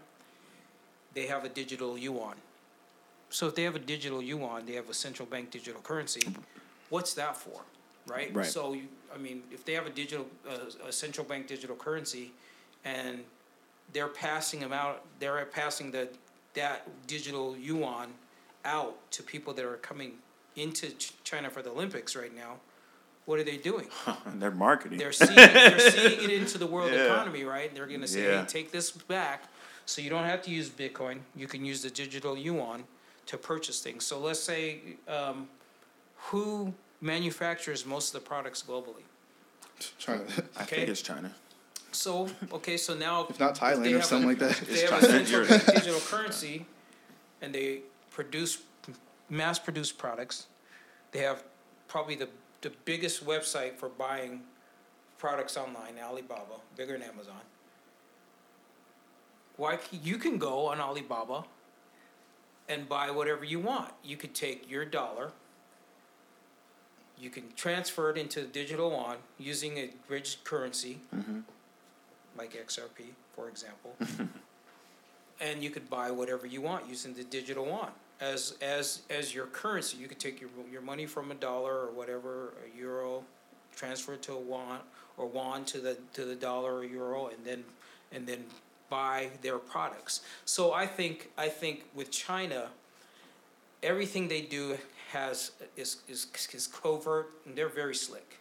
[1.12, 2.36] they have a digital yuan.
[3.30, 6.34] So if they have a digital yuan, they have a central bank digital currency.
[6.90, 7.62] What's that for,
[8.06, 8.32] right?
[8.32, 8.46] Right.
[8.46, 12.32] So you, I mean, if they have a digital uh, a central bank digital currency,
[12.84, 13.24] and
[13.92, 16.08] they're passing them out, they're passing the
[16.54, 18.14] that digital yuan
[18.64, 20.18] out to people that are coming
[20.56, 22.54] into Ch- China for the Olympics right now,
[23.26, 23.88] what are they doing?
[24.36, 24.98] They're marketing.
[24.98, 27.06] They're seeing they're seeing it into the world Yeah.
[27.12, 27.74] economy, right?
[27.74, 28.40] They're going to say, Yeah.
[28.42, 29.44] "Hey, take this back."
[29.84, 31.18] So you don't have to use Bitcoin.
[31.36, 32.84] You can use the digital yuan
[33.26, 34.04] to purchase things.
[34.04, 35.48] So let's say, um,
[36.30, 39.02] who manufactures most of the products globally?
[39.98, 40.22] China.
[40.56, 40.76] I okay.
[40.76, 41.32] think it's China.
[41.92, 44.50] So okay, so now if not Thailand or something a- like that.
[44.62, 45.26] if they have a China.
[45.26, 46.66] central digital currency,
[47.42, 48.58] and they produce
[49.28, 50.46] mass produce products.
[51.12, 51.42] They have
[51.88, 52.28] probably the
[52.62, 54.40] the biggest website for buying
[55.18, 57.40] products online, Alibaba, bigger than Amazon.
[59.56, 61.44] Why you can go on Alibaba
[62.68, 63.92] and buy whatever you want.
[64.02, 65.30] You could take your dollar.
[67.18, 71.40] You can transfer it into digital yuan using a bridged currency hmm
[72.36, 73.94] like XRP, for example.
[75.40, 79.46] and you could buy whatever you want using the digital yuan as as as your
[79.46, 79.96] currency.
[79.98, 83.24] You could take your your money from a dollar or whatever, a euro,
[83.74, 84.80] transfer it to a yuan
[85.16, 87.64] or yuan to the to the dollar or euro, and then
[88.12, 88.44] and then
[88.88, 90.20] buy their products.
[90.44, 92.68] So I think I think with China,
[93.82, 94.78] everything they do
[95.12, 98.38] has is is is covert and they're very slick.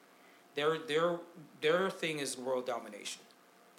[0.56, 1.20] Their their
[1.62, 3.22] their thing is world domination.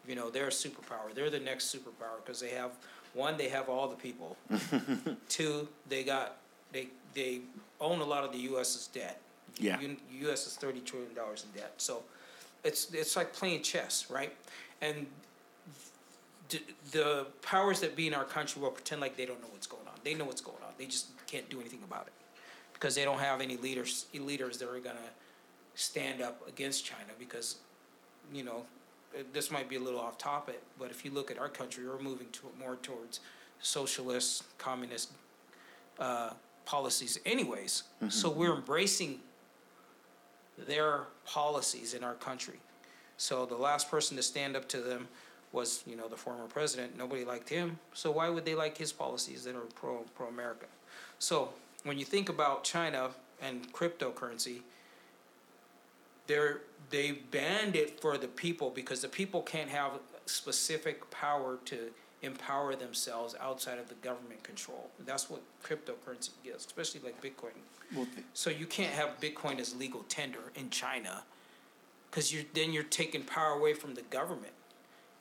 [0.07, 1.13] You know, they're a superpower.
[1.15, 2.73] They're the next superpower because they have
[3.15, 4.37] one, they have all the people.
[5.29, 6.37] Two, they got
[6.73, 7.41] they they
[7.81, 9.21] own a lot of the U.S.'s debt.
[9.59, 9.81] Yeah.
[9.81, 10.47] U- U.S.
[10.47, 11.73] is thirty trillion dollars in debt.
[11.79, 12.03] So
[12.65, 14.35] it's it's like playing chess, right?
[14.83, 15.07] And
[16.49, 16.61] d-
[16.93, 19.87] the powers that be in our country will pretend like they don't know what's going
[19.87, 19.95] on.
[20.05, 20.73] They know what's going on.
[20.79, 22.13] They just can't do anything about it
[22.73, 24.99] because they don't have any leaders leaders that are gonna
[25.75, 27.57] stand up against China because
[28.33, 28.65] you know
[29.33, 31.99] this might be a little off topic, but if you look at our country, we're
[31.99, 33.21] moving to more towards
[33.61, 35.11] socialist, communist
[35.99, 36.31] uh,
[36.65, 37.85] policies, anyways.
[38.11, 39.21] So we're embracing
[40.67, 42.59] their policies in our country.
[43.17, 45.09] So the last person to stand up to them
[45.53, 46.99] was, you know, the former president.
[46.99, 47.79] Nobody liked him.
[47.95, 50.67] So why would they like his policies that are pro pro America?
[51.19, 51.51] So
[51.85, 54.61] when you think about China and cryptocurrency,
[56.27, 56.61] they're
[56.91, 59.93] they banned it for the people because the people can't have
[60.27, 61.91] specific power to
[62.23, 64.91] empower themselves outside of the government control.
[65.05, 67.51] That's what cryptocurrency gives, especially like Bitcoin.
[67.95, 71.23] Well, th- So you can't have Bitcoin as legal tender in China,
[72.11, 74.55] because you're then you're taking power away from the government,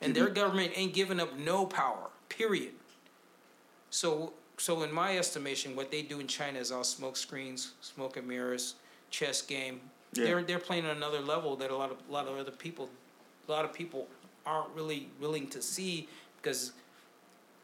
[0.02, 0.34] and their mm-hmm.
[0.34, 2.10] government ain't giving up no power.
[2.30, 2.74] Period.
[3.90, 8.18] So so in my estimation, what they do in China is all smoke screens, smoke
[8.18, 8.76] and mirrors,
[9.10, 9.82] chess game.
[10.16, 10.26] Yeah.
[10.26, 12.90] They're they're playing on another level that a lot of a lot of other people,
[13.48, 14.08] a lot of people
[14.46, 16.08] aren't really willing to see
[16.42, 16.72] because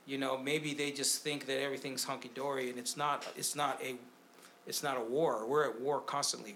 [0.06, 3.80] you know maybe they just think that everything's hunky dory and it's not it's not
[3.84, 3.96] a
[4.66, 6.56] it's not a war we're at war constantly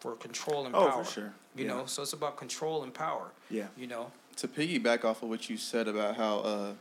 [0.00, 1.32] for control and Oh, power for sure.
[1.54, 1.74] you Yeah.
[1.74, 3.66] know so it's about control and power Yeah.
[3.76, 6.72] you know to piggyback off of what you said about how uh,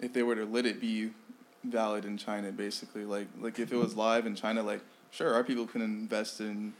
[0.00, 1.10] if they were to let it be
[1.62, 5.44] valid in China, basically, like like if it was live in China, like sure, our
[5.44, 6.72] people can invest in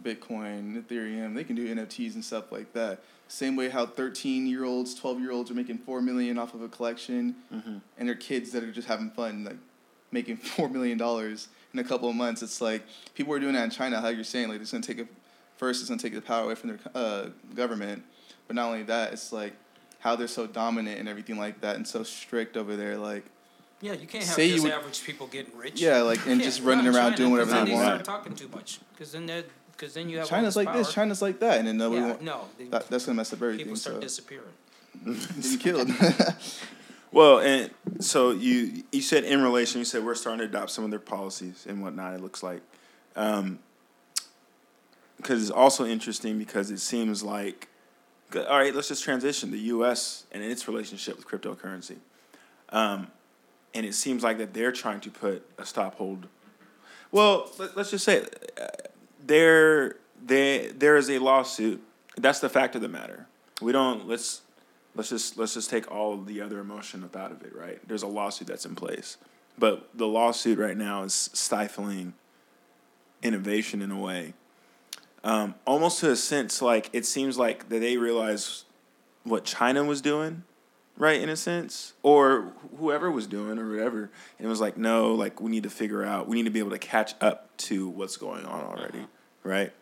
[0.00, 1.34] Bitcoin, Ethereum.
[1.34, 3.00] They can do NFTs and stuff like that.
[3.28, 6.62] Same way how thirteen year olds, twelve year olds are making four million off of
[6.62, 7.78] a collection, Mm-hmm.
[7.98, 9.56] and they're kids that are just having fun, like
[10.10, 12.42] making four million dollars in a couple of months.
[12.42, 12.82] It's like
[13.14, 14.00] people are doing that in China.
[14.00, 15.06] How you're saying, like it's gonna take a
[15.56, 18.02] first, it's gonna take the power away from their uh, government,
[18.46, 19.54] but not only that, it's like
[20.00, 22.98] how they're so dominant and everything like that, and so strict over there.
[22.98, 23.24] Like
[23.80, 25.80] Yeah, you can't have Say you just would- average people getting rich.
[25.80, 27.86] yeah, like and Yeah, just running around China, doing whatever then they they want.
[27.86, 30.92] start talking too much, because then they're because then you have China's this like this.
[30.92, 33.42] China's like that, and then nobody yeah, want, no, they- that, that's gonna mess up
[33.42, 33.64] everything.
[33.66, 34.44] people start So disappearing.
[35.04, 35.90] getting killed.
[37.12, 40.84] Well, and so you you said in relation, you said we're starting to adopt some
[40.84, 42.14] of their policies and whatnot.
[42.14, 42.62] It looks like,
[43.16, 43.58] um,
[45.18, 47.68] because it's also interesting because it seems like,
[48.34, 50.24] all right, let's just transition the U.S.
[50.32, 51.96] and its relationship with cryptocurrency,
[52.70, 53.08] um,
[53.74, 56.28] and it seems like that they're trying to put a stop hold.
[57.10, 58.24] Well, let, let's just say
[58.58, 58.68] uh,
[59.24, 61.82] there there there is a lawsuit.
[62.16, 63.26] That's the fact of the matter.
[63.60, 64.42] We don't let's
[64.94, 67.80] let's just let's just take all the other emotion up out of it, right?
[67.86, 69.16] There's a lawsuit that's in place.
[69.58, 72.14] But the lawsuit right now is stifling
[73.22, 74.34] innovation in a way.
[75.24, 78.64] Um, almost to a sense like it seems like that they realize
[79.24, 80.42] what China was doing,
[80.96, 84.10] right, in a sense, or whoever was doing or whatever.
[84.38, 86.58] And it was like, no, like we need to figure out, we need to be
[86.58, 89.06] able to catch up to what's going on already,
[89.44, 89.72] right?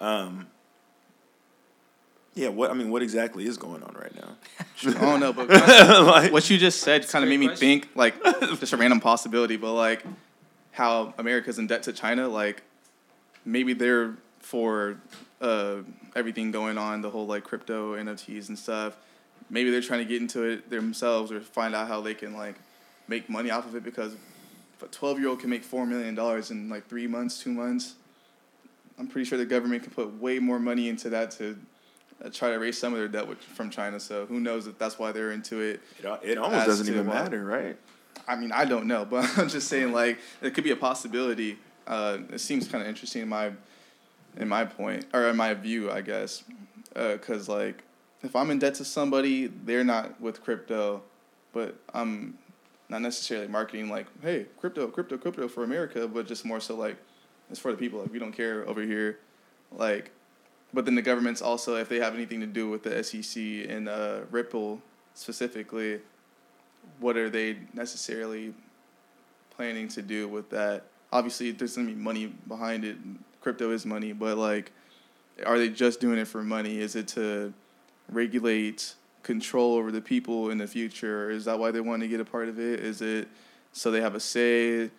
[0.00, 0.46] Um,
[2.34, 4.36] yeah, what I mean, what exactly is going on right now?
[4.86, 7.68] I don't know, but like, what you just said kind of great made me question.
[7.68, 8.22] think like
[8.58, 10.02] just a random possibility, but like
[10.72, 12.62] how America's in debt to China, like
[13.44, 14.96] maybe they're for
[15.40, 15.76] uh,
[16.16, 18.96] everything going on, the whole like crypto NFTs and stuff.
[19.52, 22.56] Maybe they're trying to get into it themselves or find out how they can like
[23.06, 26.14] make money off of it because if a twelve year old can make four million
[26.14, 27.94] dollars in like three months, two months,
[28.98, 31.58] I'm pretty sure the government can put way more money into that to
[32.24, 34.00] uh, try to raise some of their debt with, from China.
[34.00, 35.80] So who knows if that's why they're into it.
[35.98, 37.14] it, it almost doesn't even what?
[37.14, 37.76] matter, right?
[38.26, 41.58] I mean, I don't know, but I'm just saying like it could be a possibility.
[41.86, 43.52] Uh, it seems kind of interesting in my
[44.38, 46.42] in my point or in my view, I guess,
[46.94, 47.82] because like
[48.22, 51.02] if I'm in debt to somebody, they're not with crypto,
[51.52, 52.38] but I'm
[52.88, 56.96] not necessarily marketing like, hey, crypto, crypto, crypto for America, but just more so like
[57.50, 58.00] it's for the people.
[58.00, 59.18] Like we don't care over here,
[59.72, 60.10] like.
[60.74, 63.90] But then the governments also, if they have anything to do with the SEC and
[63.90, 64.80] uh, Ripple
[65.12, 66.00] specifically,
[66.98, 68.54] what are they necessarily
[69.54, 70.84] planning to do with that?
[71.12, 72.96] Obviously, there's gonna be money behind it.
[73.42, 74.72] Crypto is money, but like,
[75.44, 76.78] are they just doing it for money?
[76.78, 77.52] Is it to
[78.12, 81.30] regulate control over the people in the future?
[81.30, 82.80] Is that why they want to get a part of it?
[82.80, 83.28] Is it
[83.72, 84.90] so they have a say?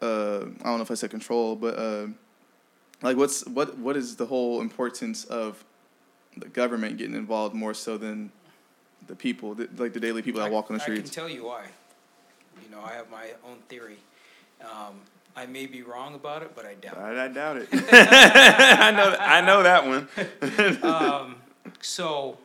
[0.00, 2.06] Uh, I don't know if I said control, but uh,
[3.02, 5.64] like, what's what what is the whole importance of
[6.36, 8.32] the government getting involved more so than
[9.06, 11.00] the people, the, like the daily people that I- walk on the street.
[11.00, 11.66] I can tell you why.
[12.62, 13.98] You know, I have my own theory.
[14.60, 15.00] Um,
[15.34, 16.98] I may be wrong about it, but I doubt.
[16.98, 17.68] I, I doubt it.
[17.72, 19.16] I know.
[19.18, 20.08] I know that one.
[20.82, 21.36] um,
[21.80, 22.38] so,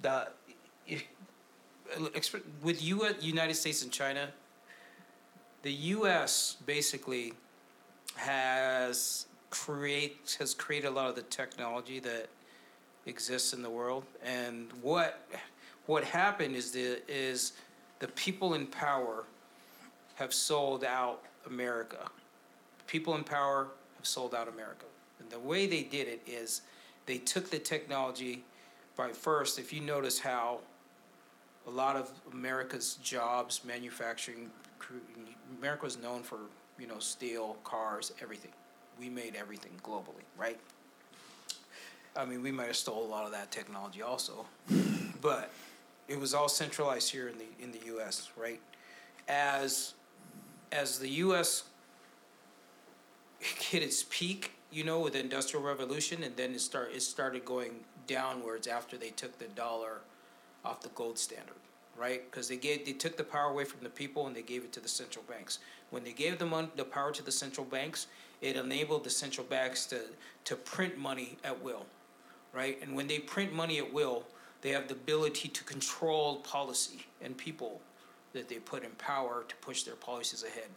[0.00, 0.28] the
[1.92, 3.06] exp- with U.
[3.20, 4.28] United States and China,
[5.62, 6.56] the U.S.
[6.66, 7.34] basically
[8.16, 12.28] has create has created a lot of the technology that
[13.06, 15.26] exists in the world, and what
[15.86, 17.52] what happened is the is
[17.98, 19.24] the people in power
[20.14, 22.08] have sold out America.
[22.86, 24.84] People in power have sold out America.
[25.18, 26.62] And the way they did it is
[27.06, 28.44] they took the technology
[28.96, 30.60] by first, if you notice how
[31.66, 34.50] a lot of America's jobs, manufacturing,
[35.58, 36.38] America was known for,
[36.78, 38.50] you know, steel, cars, everything.
[38.98, 40.58] We made everything globally, right?
[42.16, 44.44] I mean, we might have stole a lot of that technology also,
[45.20, 45.50] but
[46.08, 48.30] it was all centralized here in the in the U.S.
[48.36, 48.60] Right?
[49.28, 49.94] As
[50.72, 51.64] as the U.S.
[53.38, 57.44] hit its peak, you know, with the Industrial Revolution, and then it start it started
[57.44, 60.00] going downwards after they took the dollar
[60.64, 61.54] off the gold standard,
[61.96, 62.30] right?
[62.30, 64.72] Because they gave they took the power away from the people and they gave it
[64.72, 65.58] to the central banks.
[65.90, 68.06] When they gave the mon- the power to the central banks,
[68.40, 70.00] it enabled the central banks to
[70.44, 71.86] to print money at will,
[72.52, 72.78] right?
[72.82, 74.24] And when they print money at will,
[74.62, 77.80] they have the ability to control policy and people
[78.32, 80.68] that they put in power to push their policies ahead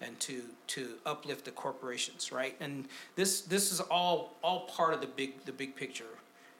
[0.00, 2.56] and to to uplift the corporations, right?
[2.60, 2.86] And
[3.16, 6.04] this this is all all part of the big the big picture.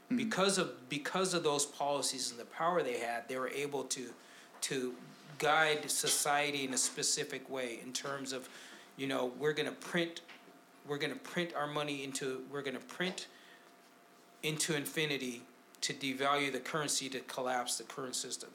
[0.08, 0.16] Hmm.
[0.16, 4.10] Because of because of those policies and the power they had, they were able to
[4.62, 4.94] to
[5.38, 8.48] guide society in a specific way in terms of,
[8.96, 10.20] you know, we're going to print
[10.88, 13.26] we're gonna print our money into we're gonna print
[14.42, 15.42] into infinity
[15.82, 18.48] to devalue the currency to collapse the current system.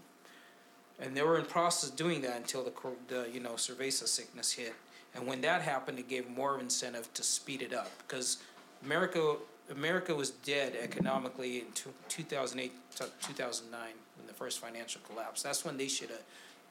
[0.99, 2.71] And they were in process doing that until the,
[3.07, 4.73] the you know cerveza sickness hit.
[5.15, 8.37] And when that happened, it gave more incentive to speed it up because
[8.83, 9.35] America
[9.71, 13.79] America was dead economically in two, 2008 to 2009
[14.17, 15.41] when the first financial collapse.
[15.41, 16.21] That's when they should have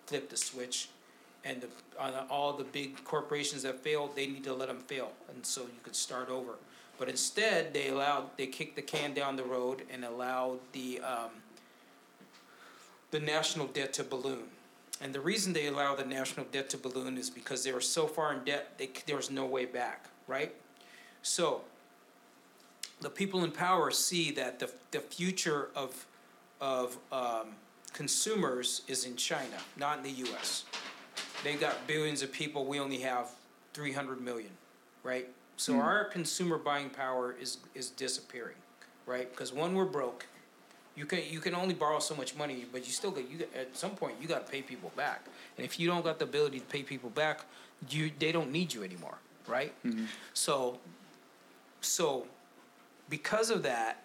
[0.07, 0.89] flipped the switch.
[1.45, 1.69] And the,
[1.99, 5.63] on all the big corporations that failed, they need to let them fail, and so
[5.63, 6.53] you could start over.
[6.99, 11.31] But instead, they allowed they kicked the can down the road and allowed the um,
[13.13, 14.45] the national debt to balloon.
[15.01, 18.07] And the reason they allow the national debt to balloon is because they were so
[18.07, 20.53] far in debt, they, there was no way back, right?
[21.23, 21.63] So
[23.01, 26.07] the people in power see that the, the future of,
[26.61, 27.49] of um,
[27.93, 30.65] consumers is in China, not in the US.
[31.45, 33.29] They got billions of people, we only have
[33.75, 34.51] 300 million,
[35.03, 35.29] right?
[35.57, 38.57] So our consumer buying power is, is disappearing,
[39.07, 39.31] right?
[39.31, 40.27] Because one, we're broke.
[40.95, 43.77] You can you can only borrow so much money, but you still get you at
[43.77, 45.25] some point you got to pay people back.
[45.57, 47.45] And if you don't got the ability to pay people back,
[47.89, 49.17] you they don't need you anymore,
[49.47, 49.73] right?
[49.85, 50.05] Mm-hmm.
[50.35, 50.79] So
[51.81, 52.27] so
[53.09, 54.03] because of that,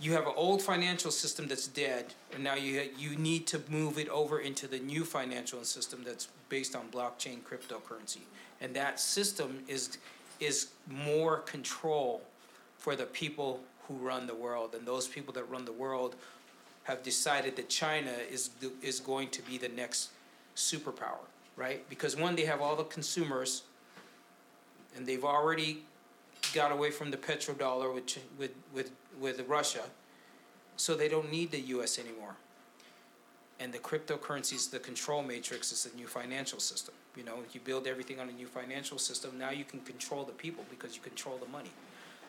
[0.00, 3.98] you have an old financial system that's dead, and now you you need to move
[3.98, 8.24] it over into the new financial system that's based on blockchain cryptocurrency,
[8.60, 9.98] and that system is
[10.38, 12.22] is more control
[12.78, 13.60] for the people
[13.90, 16.14] who run the world, and those people that run the world
[16.84, 18.50] have decided that China is
[18.82, 20.10] is going to be the next
[20.56, 21.26] superpower,
[21.56, 21.88] right?
[21.88, 23.62] Because one, they have all the consumers,
[24.96, 25.82] and they've already
[26.54, 29.82] got away from the petrodollar with with with with Russia,
[30.76, 31.98] so they don't need the U.S.
[31.98, 32.36] anymore.
[33.58, 35.72] And the cryptocurrency is the control matrix.
[35.72, 36.94] Is the new financial system.
[37.16, 39.36] You know, you build everything on a new financial system.
[39.36, 41.70] Now you can control the people because you control the money.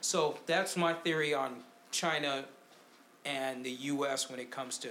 [0.02, 1.58] So that's my theory on
[1.92, 2.46] China
[3.24, 4.30] and the U.S.
[4.30, 4.90] when it comes to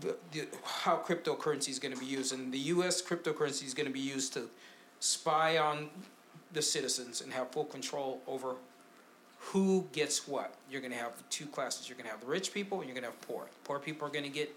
[0.00, 2.32] the, the, how cryptocurrency is going to be used.
[2.32, 3.02] And the U.S.
[3.02, 4.48] cryptocurrency is going to be used to
[5.00, 5.88] spy on
[6.52, 8.54] the citizens and have full control over
[9.38, 10.54] who gets what.
[10.70, 11.88] You're going to have two classes.
[11.88, 13.46] You're going to have the rich people and you're going to have poor.
[13.64, 14.54] Poor people are going to get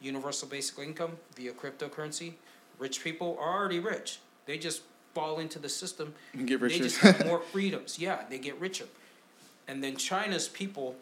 [0.00, 2.34] universal basic income via cryptocurrency.
[2.78, 4.20] Rich people are already rich.
[4.46, 4.82] They just
[5.14, 6.14] fall into the system.
[6.32, 7.98] And get They just have more freedoms.
[7.98, 8.86] Yeah, they get richer.
[9.68, 10.96] And then China's people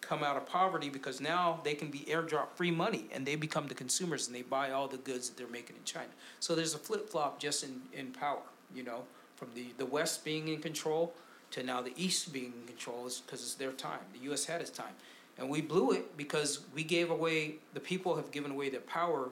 [0.00, 3.68] come out of poverty because now they can be airdrop free money and they become
[3.68, 6.08] the consumers and they buy all the goods that they're making in China.
[6.40, 8.40] So there's a flip flop just in, in power,
[8.74, 9.02] you know,
[9.36, 11.12] from the, the West being in control
[11.50, 14.00] to now the East being in control because it's their time.
[14.12, 14.44] The U.S.
[14.44, 14.94] had its time.
[15.38, 19.30] And we blew it because we gave away, the people have given away their power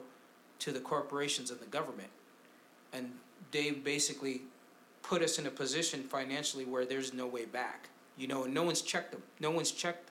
[0.59, 2.09] to the corporations and the government.
[2.93, 3.11] And
[3.51, 4.41] they basically
[5.03, 7.89] put us in a position financially where there's no way back.
[8.17, 9.21] You know, no one's checked them.
[9.39, 10.09] No one's checked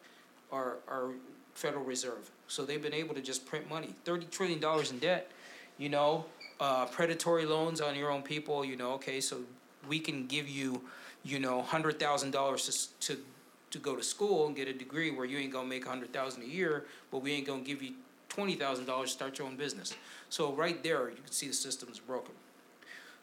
[0.52, 1.10] our, our
[1.54, 2.30] Federal Reserve.
[2.48, 3.94] So they've been able to just print money.
[4.04, 5.30] Thirty trillion dollars in debt,
[5.78, 6.24] you know,
[6.60, 9.40] uh, predatory loans on your own people, you know, okay, so
[9.88, 10.82] we can give you,
[11.24, 13.22] you know, hundred thousand dollars to, to,
[13.70, 16.12] to go to school and get a degree where you ain't gonna make a hundred
[16.12, 17.94] thousand a year, but we ain't gonna give you
[18.28, 19.94] twenty thousand dollars to start your own business.
[20.28, 22.34] So right there, you can see the system's broken.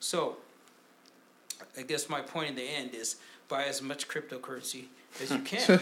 [0.04, 0.36] So,
[1.78, 3.16] I guess my point in the end is
[3.48, 4.88] buy as much cryptocurrency
[5.22, 5.80] as you can.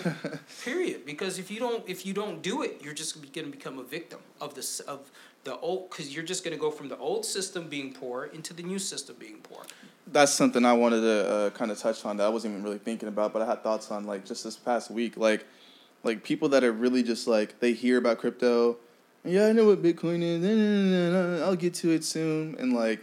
[0.64, 1.08] period.
[1.08, 3.84] Because if you don't, if you don't do it, you're just going to become a
[3.84, 5.10] victim of this of
[5.44, 5.90] the old.
[5.90, 8.78] Because you're just going to go from the old system being poor into the new
[8.78, 9.64] system being poor.
[10.06, 12.78] That's something I wanted to uh, kind of touch on that I wasn't even really
[12.78, 15.46] thinking about, but I had thoughts on like just this past week, like
[16.04, 18.78] like people that are really just like they hear about crypto,
[19.26, 23.00] yeah, I know what Bitcoin is, I'll get to it soon, and like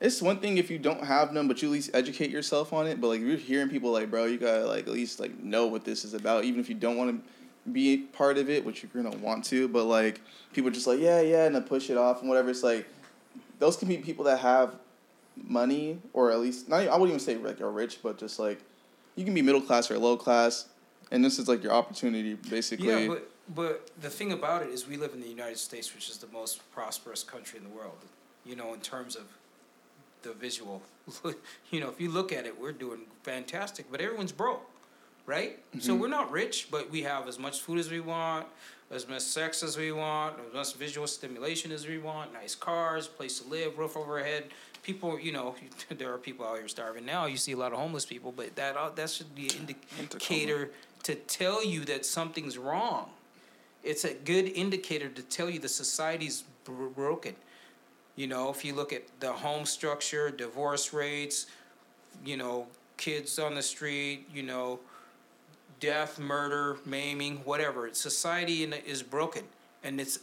[0.00, 2.86] it's one thing if you don't have them, but you at least educate yourself on
[2.86, 3.00] it.
[3.00, 5.84] But like you're hearing people like, bro, you gotta like at least like know what
[5.84, 9.02] this is about, even if you don't want to be part of it, which you're
[9.02, 9.68] gonna want to.
[9.68, 10.20] But like
[10.52, 12.50] people are just like, yeah, yeah, and then push it off and whatever.
[12.50, 12.86] It's like
[13.58, 14.76] those can be people that have
[15.36, 16.86] money, or at least not.
[16.86, 18.60] I wouldn't even say like you're rich, but just like
[19.16, 20.66] you can be middle class or low class,
[21.10, 22.86] and this is like your opportunity basically.
[22.86, 26.08] Yeah, but but the thing about it is we live in the United States, which
[26.08, 27.98] is the most prosperous country in the world.
[28.44, 29.24] You know, in terms of
[30.22, 30.82] the visual.
[31.70, 34.68] you know, if you look at it, we're doing fantastic, but everyone's broke,
[35.26, 35.58] right?
[35.80, 38.46] So we're not rich, but we have as much food as we want,
[38.90, 43.06] as much sex as we want, as much visual stimulation as we want, nice cars,
[43.06, 44.44] place to live, roof over our head.
[44.82, 45.54] People, you know,
[45.90, 47.26] there are people out here starving now.
[47.26, 50.70] You see a lot of homeless people, but that uh, that should be an indicator
[51.02, 53.10] to tell you that something's wrong.
[53.84, 57.34] It's a good indicator to tell you the society's broken.
[58.18, 61.46] You know, if you look at the home structure, divorce rates,
[62.24, 62.66] you know,
[62.96, 64.80] kids on the street, you know,
[65.78, 67.88] death, murder, maiming, whatever.
[67.92, 69.44] Society is broken,
[69.84, 70.18] and it's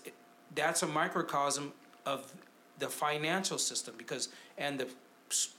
[0.55, 1.71] that's a microcosm
[2.05, 2.33] of
[2.79, 4.27] the financial system because
[4.57, 4.89] and the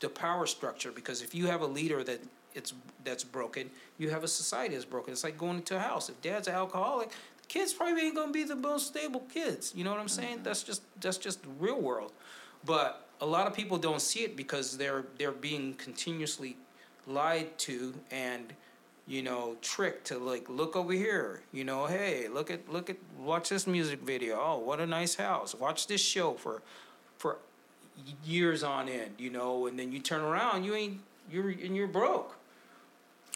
[0.01, 2.21] the power structure because if you have a leader that
[2.55, 5.11] it's that's broken, you have a society that's broken.
[5.11, 6.11] It's like going into a house.
[6.11, 7.13] If dad's an alcoholic,
[7.49, 9.73] kids probably ain't gonna be the most stable kids.
[9.75, 10.41] You know what I'm saying?
[10.43, 12.13] That's just that's just the real world.
[12.65, 16.57] But a lot of people don't see it because they're they're being continuously
[17.07, 18.53] lied to and
[19.07, 22.97] you know tricked to like look over here you know hey look at look at
[23.17, 26.63] watch this music video oh what a nice house watch this show for
[27.17, 27.39] for
[28.25, 30.99] years on end you know and then you turn around you ain't
[31.31, 32.37] you're and you're broke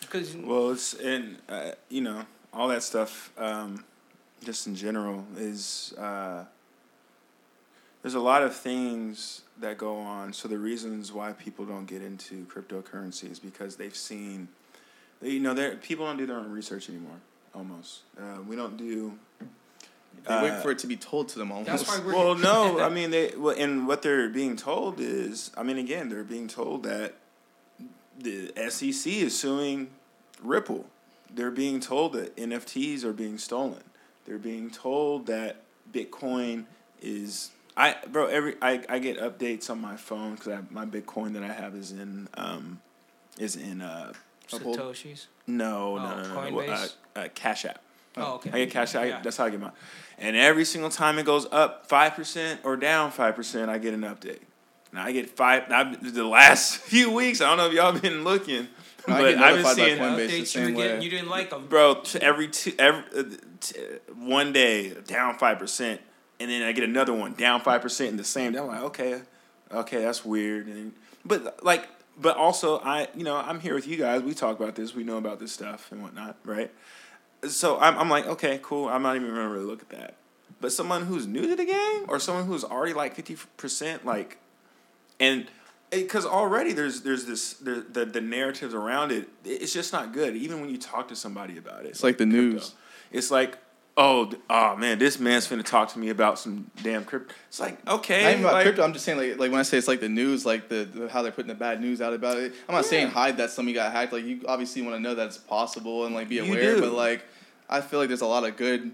[0.01, 3.33] because Well, it's and uh, you know all that stuff.
[3.39, 3.85] Um,
[4.45, 6.45] just in general is uh,
[8.03, 10.33] there's a lot of things that go on.
[10.33, 14.49] So the reasons why people don't get into cryptocurrency is because they've seen,
[15.21, 17.17] they, you know, they people don't do their own research anymore.
[17.55, 19.19] Almost, uh, we don't do.
[20.27, 21.71] They wait uh, for it to be told to them almost.
[21.71, 23.35] that's why we're Well, no, I mean they.
[23.37, 27.15] Well, and what they're being told is, I mean, again, they're being told that
[28.19, 29.91] the SEC is suing
[30.43, 30.87] Ripple.
[31.33, 33.83] They're being told that NFTs are being stolen.
[34.27, 35.63] They're being told that
[35.93, 36.65] Bitcoin
[37.01, 37.51] is.
[37.77, 41.53] I bro, every I, I get updates on my phone because my Bitcoin that I
[41.53, 42.81] have is in um,
[43.39, 44.13] is in uh
[44.49, 47.81] satoshis no Oh, no no no, no, uh, uh, Cash App.
[48.17, 48.95] oh okay I get cash.
[48.95, 49.21] I, Yeah.
[49.23, 49.73] That's how I get mine.
[50.19, 53.95] And every single time it goes up five percent or down five percent, I get
[53.95, 54.41] an update.
[54.93, 55.69] Now I get five.
[55.69, 58.67] Now, the last few weeks, I don't know if y'all been looking, I
[59.07, 62.21] but get I've been seeing, updates you were getting you didn't like them bro, t-
[62.21, 63.23] every two, every uh,
[63.61, 63.81] t-
[64.15, 66.01] one day down five percent,
[66.39, 68.53] and then I get another one down five percent in the same.
[68.53, 68.59] day.
[68.59, 69.23] I'm like, okay,
[69.73, 70.67] okay, that's weird.
[70.67, 70.93] And
[71.25, 71.89] but like,
[72.19, 74.23] but also I, you know, I'm here with you guys.
[74.23, 74.95] We talk about this.
[74.95, 76.71] We know about this stuff and whatnot, right?
[77.49, 78.89] So I'm, I'm like, okay, cool.
[78.89, 80.15] I'm not even gonna really look at that.
[80.61, 84.39] But someone who's new to the game, or someone who's already like fifty percent, like,
[85.19, 85.47] and
[85.91, 89.29] because already there's there's this the, the the narratives around it.
[89.45, 90.37] It's just not good.
[90.37, 92.75] Even when you talk to somebody about it, It's like the news.
[93.13, 93.59] It's like,
[93.97, 97.35] oh, oh man, this man's finna talk to me about some damn crypto.
[97.49, 98.83] It's like, okay, Not even about like, crypto.
[98.83, 101.09] I'm just saying, like, like when I say it's like the news, like the, the
[101.09, 102.55] how they're putting the bad news out about it.
[102.69, 104.13] I'm not saying hide that somebody got hacked.
[104.13, 106.81] Like you obviously want to know that it's possible and like be aware.
[106.81, 107.25] But like,
[107.69, 108.93] I feel like there's a lot of good,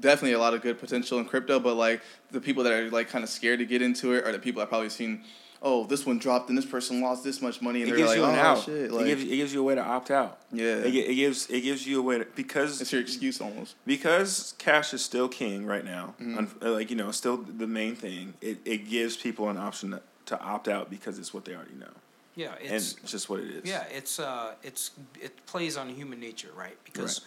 [0.00, 1.60] definitely a lot of good potential in crypto.
[1.60, 4.32] But like the people that are like kind of scared to get into it are
[4.32, 5.22] the people that probably seen,
[5.64, 8.10] oh, this one dropped and this person lost this much money, and it they're gives
[8.10, 8.58] like, you an oh out.
[8.64, 10.38] shit, it like gives it gives you a way to opt out.
[10.52, 13.76] yeah, It, it gives it gives you a way to because it's your excuse almost.
[13.86, 16.14] because cash is still king right now.
[16.20, 16.36] Mhm.
[16.38, 18.34] un- uh, like you know, still the main thing.
[18.40, 21.74] It it gives people an option to, to opt out because it's what they already
[21.74, 21.94] know,
[22.34, 23.64] yeah and it's it's just what it is.
[23.64, 24.90] Yeah, it's uh, it's
[25.20, 26.76] it plays on human nature, right?
[26.84, 27.20] Because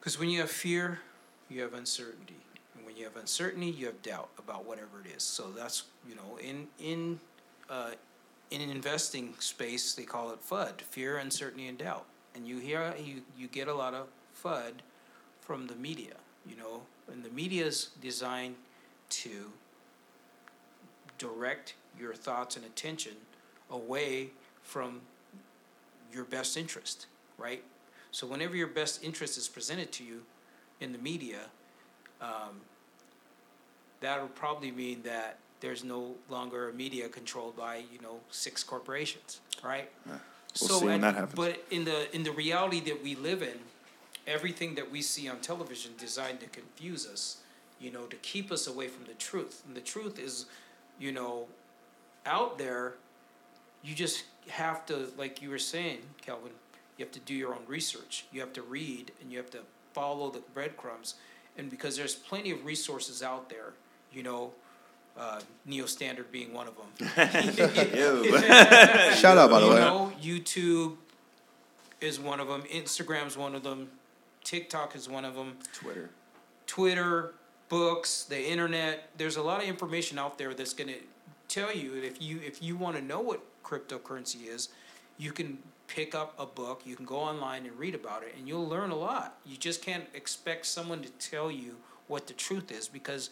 [0.00, 1.00] because when you have fear,
[1.48, 2.43] you have uncertainty, and
[2.94, 5.24] when you have uncertainty, you have doubt about whatever it is.
[5.24, 7.18] So that's you know in in
[7.68, 7.90] uh,
[8.52, 12.06] in an investing space, they call it FUD: fear, uncertainty, and doubt.
[12.36, 14.06] And you hear you you get a lot of
[14.40, 14.74] FUD
[15.40, 16.14] from the media,
[16.48, 18.54] you know, and the media is designed
[19.10, 19.50] to
[21.18, 23.14] direct your thoughts and attention
[23.70, 24.30] away
[24.62, 25.00] from
[26.12, 27.06] your best interest,
[27.38, 27.64] right?
[28.12, 30.22] So whenever your best interest is presented to you
[30.80, 31.40] in the media,
[32.20, 32.60] um,
[34.04, 39.40] that'll probably mean that there's no longer a media controlled by you know six corporations,
[39.62, 39.90] right?
[40.06, 40.18] Yeah.
[40.60, 41.34] We'll see when and- that happens.
[41.34, 43.58] But in the in the reality that we live in,
[44.26, 47.38] everything that we see on television designed to confuse us,
[47.80, 49.62] you know, to keep us away from the truth.
[49.66, 50.46] And the truth is,
[50.98, 51.46] you know,
[52.26, 52.94] out there,
[53.82, 56.52] you just have to, like you were saying, Kelvin,
[56.96, 58.24] you have to do your own research.
[58.32, 59.60] You have to read and you have to
[59.92, 61.14] follow the breadcrumbs.
[61.56, 63.74] And because there's plenty of resources out there,
[64.14, 64.52] you know,
[65.18, 67.08] uh, Neo Standard being one of them.
[69.16, 69.80] Shout out by the you way.
[69.80, 70.96] know, YouTube
[72.00, 72.62] is one of them.
[72.62, 73.90] Instagram's one of them.
[74.42, 75.56] TikTok is one of them.
[75.72, 76.10] Twitter.
[76.66, 77.34] Twitter,
[77.68, 79.08] books, the internet.
[79.16, 80.98] There's a lot of information out there that's going to
[81.48, 84.68] tell you if you if you want to know what cryptocurrency is,
[85.18, 88.48] you can pick up a book, you can go online and read about it and
[88.48, 89.36] you'll learn a lot.
[89.46, 91.76] You just can't expect someone to tell you
[92.08, 93.30] what the truth is because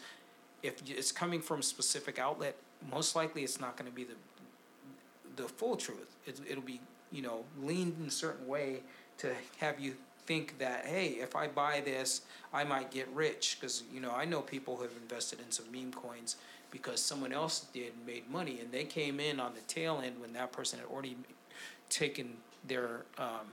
[0.63, 2.55] if it's coming from a specific outlet,
[2.89, 4.15] most likely it's not going to be the
[5.35, 6.15] the full truth.
[6.25, 8.81] It, it'll be you know leaned in a certain way
[9.17, 9.95] to have you
[10.25, 12.21] think that hey, if I buy this,
[12.53, 15.71] I might get rich because you know I know people who have invested in some
[15.71, 16.37] meme coins
[16.71, 20.33] because someone else did made money and they came in on the tail end when
[20.33, 21.15] that person had already
[21.89, 22.37] taken
[22.67, 23.45] their, um,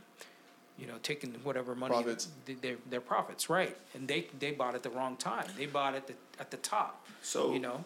[0.80, 2.28] you know, taking whatever money Profits.
[2.62, 3.76] their their profits, right?
[3.94, 5.46] And they they bought at the wrong time.
[5.58, 7.06] They bought at the at the top.
[7.22, 7.84] So you know,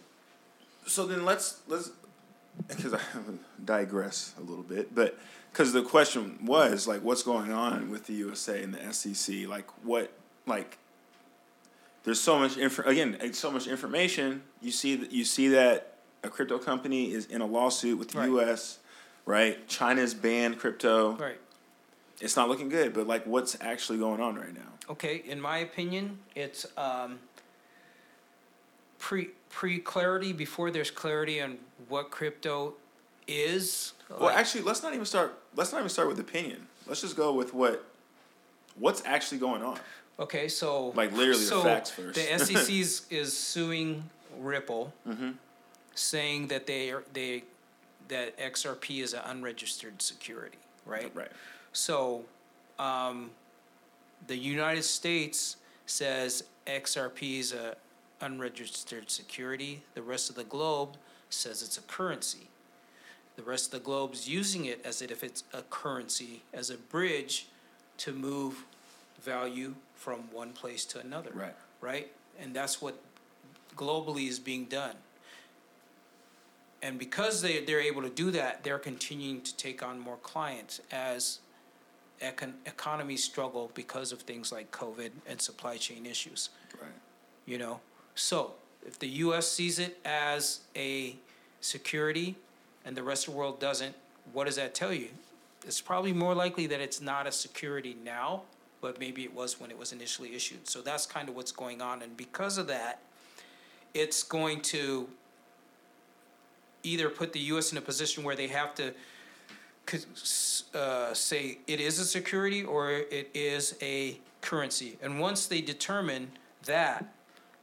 [0.86, 1.90] so then let's let's
[2.68, 3.00] because I
[3.64, 5.18] digress a little bit, but
[5.52, 9.48] because the question was like, what's going on with the USA and the SEC?
[9.48, 10.12] Like, what
[10.46, 10.78] like?
[12.04, 14.42] There's so much inf- again, so much information.
[14.60, 18.18] You see that you see that a crypto company is in a lawsuit with the
[18.18, 18.28] Right.
[18.28, 18.78] U.S.
[19.26, 19.66] Right?
[19.68, 21.12] China's banned crypto.
[21.16, 21.38] right?
[22.20, 22.92] It's not looking good.
[22.94, 24.60] But like, what's actually going on right now?
[24.90, 27.18] Okay, in my opinion, it's um,
[28.98, 31.58] pre pre clarity before there's clarity on
[31.88, 32.74] what crypto
[33.26, 33.92] is.
[34.10, 35.38] Well, actually, let's not even start.
[35.56, 36.66] Let's not even start with opinion.
[36.86, 37.84] Let's just go with what
[38.78, 39.78] what's actually going on.
[40.18, 42.14] okay, so Like, literally the facts first.
[42.16, 44.02] The SEC is, is suing
[44.38, 45.30] Ripple, Mm-hmm.
[45.94, 47.44] saying that they are they
[48.08, 51.10] that XRP is an unregistered security, right?
[51.14, 51.30] Right.
[51.74, 52.22] So,
[52.78, 53.30] um,
[54.26, 55.56] the United States
[55.86, 57.76] says XRP is a
[58.20, 59.82] unregistered security.
[59.94, 60.96] The rest of the globe
[61.28, 62.48] says it's a currency.
[63.36, 66.76] The rest of the globe is using it as if it's a currency, as a
[66.76, 67.48] bridge
[67.98, 68.64] to move
[69.20, 71.30] value from one place to another.
[71.34, 71.54] Right.
[71.80, 72.12] Right?
[72.40, 72.98] And that's what
[73.76, 74.94] globally is being done.
[76.82, 80.80] And because they, they're able to do that, they're continuing to take on more clients
[80.92, 81.40] as
[82.24, 86.50] econ- economies struggle because of things like COVID and supply chain issues.
[86.80, 86.90] Right.
[87.46, 87.80] you know?
[88.14, 88.52] So
[88.86, 91.16] if the us sees it as a
[91.60, 92.36] security
[92.84, 93.94] and the rest of the world doesn't
[94.32, 95.08] what does that tell you?
[95.66, 98.42] It's probably more likely that it's not a security now
[98.80, 100.68] but maybe it was when it was initially issued.
[100.68, 102.02] So that's kind of what's going on.
[102.02, 103.00] And because of that
[103.94, 105.08] it's going to
[106.82, 108.92] either put the us in a position where they have to
[110.74, 114.98] uh, say it is a security or it is a currency.
[115.02, 116.32] And once they determine
[116.64, 117.04] that,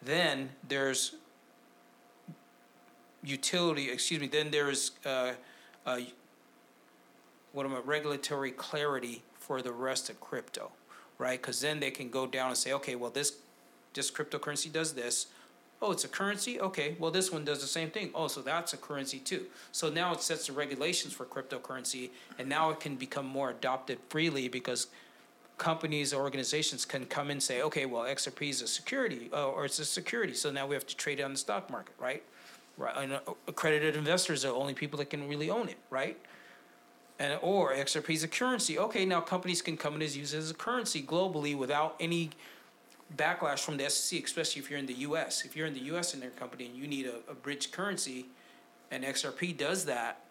[0.01, 1.15] then there's
[3.23, 5.33] utility, excuse me, then there's uh,
[5.85, 5.99] uh,
[7.53, 10.71] what am I, regulatory clarity for the rest of crypto,
[11.17, 11.39] right?
[11.41, 13.33] Because then they can go down and say, okay, well, this,
[13.93, 15.27] this cryptocurrency does this.
[15.81, 16.61] Oh, it's a currency?
[16.61, 18.11] Okay, well, this one does the same thing.
[18.13, 19.45] Oh, so that's a currency too.
[19.71, 23.97] So now it sets the regulations for cryptocurrency, and now it can become more adopted
[24.09, 24.87] freely because
[25.57, 29.65] companies or organizations can come and say, okay, well, XRP is a security, uh, or
[29.65, 32.23] it's a security, so now we have to trade it on the stock market, right?
[32.77, 36.17] Right, and uh, accredited investors are the only people that can really own it, right?
[37.19, 38.79] And or XRP is a currency.
[38.79, 42.31] Okay, now companies can come and use it as a currency globally without any
[43.17, 45.43] backlash from the SEC, especially if you're in the U.S.
[45.45, 46.13] If you're in the U.S.
[46.13, 48.27] in their company and you need a, a bridge currency,
[48.91, 50.21] and XRP does that,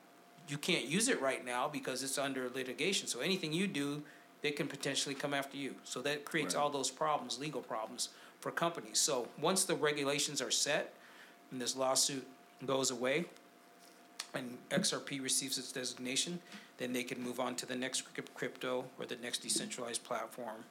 [0.49, 3.07] you can't use it right now because it's under litigation.
[3.07, 4.03] So anything you do,
[4.43, 5.75] they can potentially come after you.
[5.85, 6.61] So that creates Right.
[6.63, 8.09] all those problems, legal problems
[8.41, 8.99] for companies.
[8.99, 10.93] So once the regulations are set
[11.51, 12.27] and this lawsuit
[12.67, 13.27] goes away
[14.35, 16.41] and XRP receives its designation,
[16.79, 18.05] then they can move on to the next
[18.35, 20.65] crypto or the next decentralized platform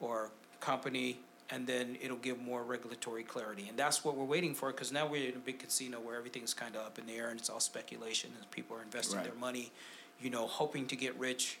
[0.00, 0.30] or
[0.60, 1.18] company,
[1.50, 3.66] and then it'll give more regulatory clarity.
[3.68, 6.52] And that's what we're waiting for, because now we're in a big casino where everything's
[6.54, 9.24] kind of up in the air and it's all speculation, and people are investing Right.
[9.26, 9.72] their money,
[10.20, 11.58] you know, hoping to get rich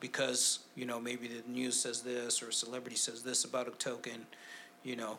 [0.00, 3.72] because, you know, maybe the news says this or a celebrity says this about a
[3.72, 4.26] token,
[4.82, 5.18] you know.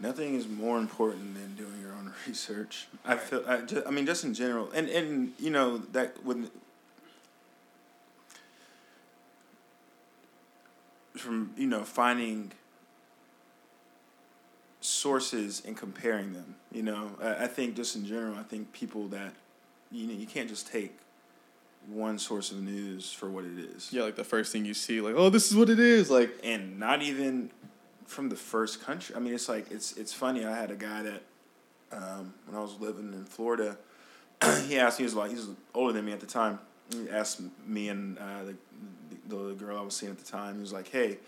[0.00, 2.86] Nothing is more important than doing your own research.
[3.04, 3.42] I feel.
[3.48, 6.50] I, just, I mean, just in general, and and you know that when
[11.16, 12.52] from you know finding
[14.88, 16.56] sources and comparing them.
[16.72, 19.34] You know, I, I think just in general, I think people that
[19.90, 20.96] you know you can't just take
[21.86, 23.92] one source of news for what it is.
[23.92, 26.10] Yeah, like the first thing you see, like, oh, this is what it is.
[26.10, 27.50] Like, and not even
[28.06, 29.14] from the first country.
[29.14, 30.44] I mean, it's like it's it's funny.
[30.44, 31.22] I had a guy that
[31.92, 33.76] um, when I was living in Florida,
[34.66, 35.02] he asked me.
[35.02, 36.58] He was like he was older than me at the time.
[36.92, 40.54] He asked me and uh, the, the girl I was seeing at the time.
[40.54, 41.18] He was like, "Hey,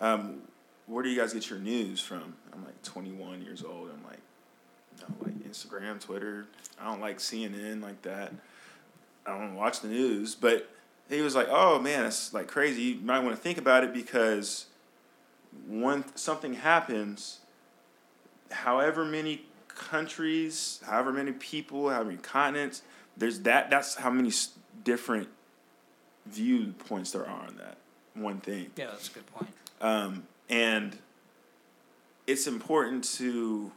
[0.00, 0.42] um,
[0.86, 3.90] where do you guys get your news from?" I'm like 21 years old.
[3.90, 4.20] I'm like,
[5.00, 6.46] no, like Instagram, Twitter.
[6.80, 8.32] I don't like CNN like that.
[9.26, 10.70] I don't watch the news, but
[11.08, 12.82] he was like, "Oh man, it's like crazy.
[12.82, 14.66] You might want to think about it because
[15.68, 17.40] when something happens,
[18.50, 22.82] however many countries, however many people, however many continents,
[23.16, 23.70] there's that.
[23.70, 24.32] That's how many
[24.84, 25.28] different
[26.26, 27.76] viewpoints there are on that
[28.14, 28.70] one thing.
[28.76, 29.50] Yeah, that's a good point.
[29.80, 30.96] Um, and
[32.26, 33.72] it's important to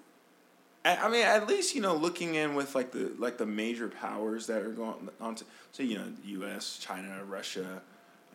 [0.85, 4.47] I mean, at least you know, looking in with like the like the major powers
[4.47, 7.81] that are going on to so you know, U.S., China, Russia.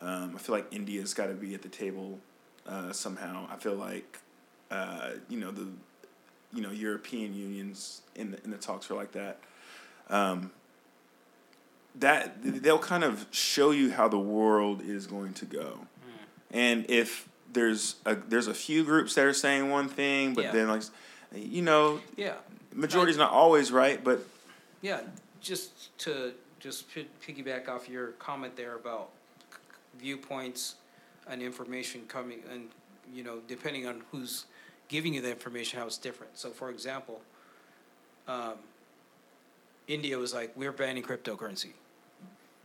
[0.03, 2.19] Um, I feel like India's got to be at the table
[2.67, 3.49] uh, somehow.
[3.51, 4.19] I feel like
[4.71, 5.69] uh, you know the
[6.53, 9.41] you know European unions in the in the talks are like that.
[10.11, 10.51] Um,
[11.95, 15.79] that they'll kind of show you how the world is going to go,
[16.51, 17.27] and if
[17.59, 20.53] there's a there's a few groups that are saying one thing, but Yeah.
[20.53, 20.83] then like
[21.35, 22.35] you know Yeah.
[22.73, 24.21] majority's not always right, but
[24.83, 25.01] Yeah,
[25.41, 29.09] just to just pi- piggyback off your comment there about
[29.51, 29.59] c-
[29.99, 30.75] viewpoints
[31.27, 32.71] and information coming, and
[33.13, 34.45] you know, depending on who's
[34.89, 36.37] giving you the information, how it's different.
[36.39, 37.21] So, for example,
[38.29, 38.55] um,
[39.87, 41.73] India was like, "We're banning cryptocurrency."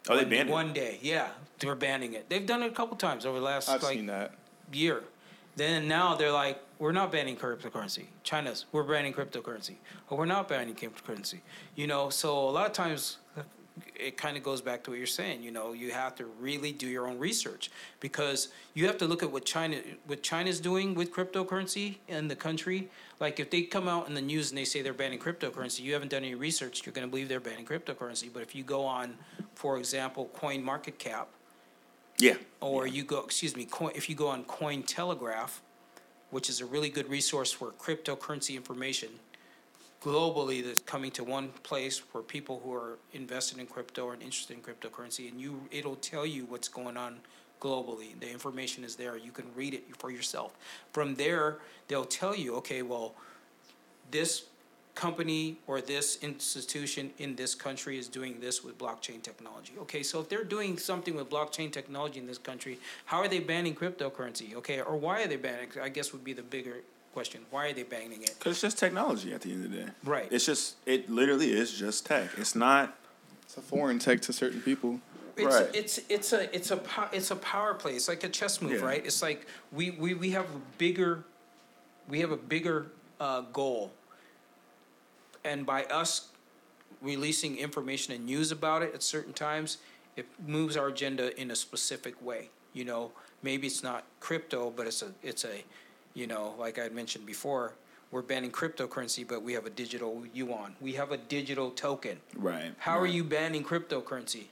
[0.08, 0.52] oh they One- banned it.
[0.52, 1.00] one day.
[1.02, 1.30] Yeah,
[1.60, 2.30] they're banning it.
[2.30, 4.34] They've done it a couple times over the last I've like seen that.
[4.72, 5.04] Year.
[5.56, 8.06] Then now they're like, we're not banning cryptocurrency.
[8.24, 9.76] China's, we're banning cryptocurrency.
[10.10, 11.40] Or we're not banning cryptocurrency.
[11.76, 13.18] You know, so a lot of times
[13.96, 15.44] it kind of goes back to what you're saying.
[15.44, 19.24] You know, you have to really do your own research because you have to look
[19.24, 22.90] at what China, what China's doing with cryptocurrency in the country.
[23.20, 25.94] Like if they come out in the news and they say they're banning cryptocurrency, you
[25.94, 26.86] haven't done any research.
[26.86, 28.30] You're going to believe they're banning cryptocurrency.
[28.32, 29.18] But if you go on,
[29.56, 31.26] for example, CoinMarketCap,
[32.20, 35.60] Yeah, or you go, excuse me, coin, if you go on Cointelegraph,
[36.32, 39.10] which is a really good resource for cryptocurrency information
[40.04, 44.54] globally that's coming to one place for people who are invested in crypto or interested
[44.56, 47.18] in cryptocurrency, and you it'll tell you what's going on
[47.62, 48.18] globally.
[48.20, 49.18] The information is there.
[49.18, 50.56] You can read it for yourself.
[50.94, 51.58] From there,
[51.88, 53.14] they'll tell you, okay, well,
[54.12, 54.46] this
[55.00, 59.72] company or this institution in this country is doing this with blockchain technology.
[59.84, 63.40] Okay, so if they're doing something with blockchain technology in this country, how are they
[63.40, 64.54] banning cryptocurrency?
[64.56, 65.70] Okay, or why are they banning?
[65.82, 66.78] I guess would be the bigger
[67.14, 67.40] question.
[67.50, 68.36] Why are they banning it?
[68.38, 69.90] because it's just technology at the end of the day.
[70.04, 70.28] Right.
[70.32, 72.32] It's just it literally is just tech.
[72.38, 72.94] It's not.
[73.44, 75.00] It's a foreign tech to certain people.
[75.38, 75.70] It's, Right.
[75.74, 76.80] it's it's a it's a
[77.14, 77.94] it's a power play.
[77.96, 78.86] It's like a chess move, Yeah.
[78.92, 79.06] right?
[79.06, 81.24] It's like we, we, we have a bigger
[82.10, 82.88] we have a bigger
[83.22, 83.92] uh, goal,
[85.44, 86.30] and by us
[87.02, 89.78] releasing information and news about it at certain times,
[90.16, 92.50] it moves our agenda in a specific way.
[92.74, 93.12] You know,
[93.42, 95.64] maybe it's not crypto, but it's a it's a
[96.14, 97.74] you know like I had mentioned before.
[98.12, 100.76] We're banning cryptocurrency, but we have a digital yuan.
[100.82, 102.18] We have a digital token.
[102.36, 102.74] Right.
[102.80, 104.46] How are you banning cryptocurrency?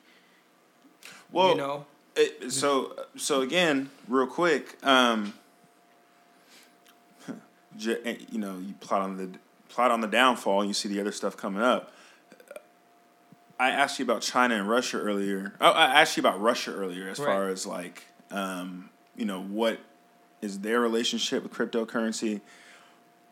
[1.32, 1.86] Well, you know,
[2.16, 5.34] It, so so again, real quick, um,
[7.78, 9.30] you know, you plot on the
[9.78, 11.92] plot on the downfall, and you see the other stuff coming up.
[13.60, 15.54] I asked you about China and Russia earlier.
[15.62, 17.26] Oh, I asked you about Russia earlier, as Right.
[17.28, 19.78] far as like, um, you know, what
[20.42, 22.42] is their relationship with cryptocurrency?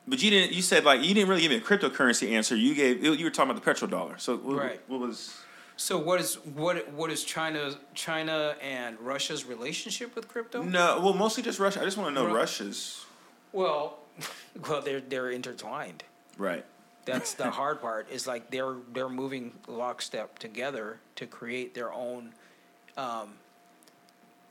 [0.07, 0.53] But you didn't.
[0.53, 2.55] You said like you didn't really give me a cryptocurrency answer.
[2.55, 4.19] You gave you were talking about the petrodollar.
[4.19, 4.81] So what, Right.
[4.87, 5.35] what was?
[5.77, 10.61] So what is what what is China China and Russia's relationship with crypto?
[10.61, 11.81] No, well, mostly just Russia.
[11.81, 13.03] I just want to know Ru- Russia's.
[13.51, 13.97] Well,
[14.69, 16.03] well they're they're intertwined.
[16.37, 16.65] Right.
[17.05, 18.09] That's the hard part.
[18.11, 22.33] Is like they're they're moving lockstep together to create their own
[22.97, 23.33] um,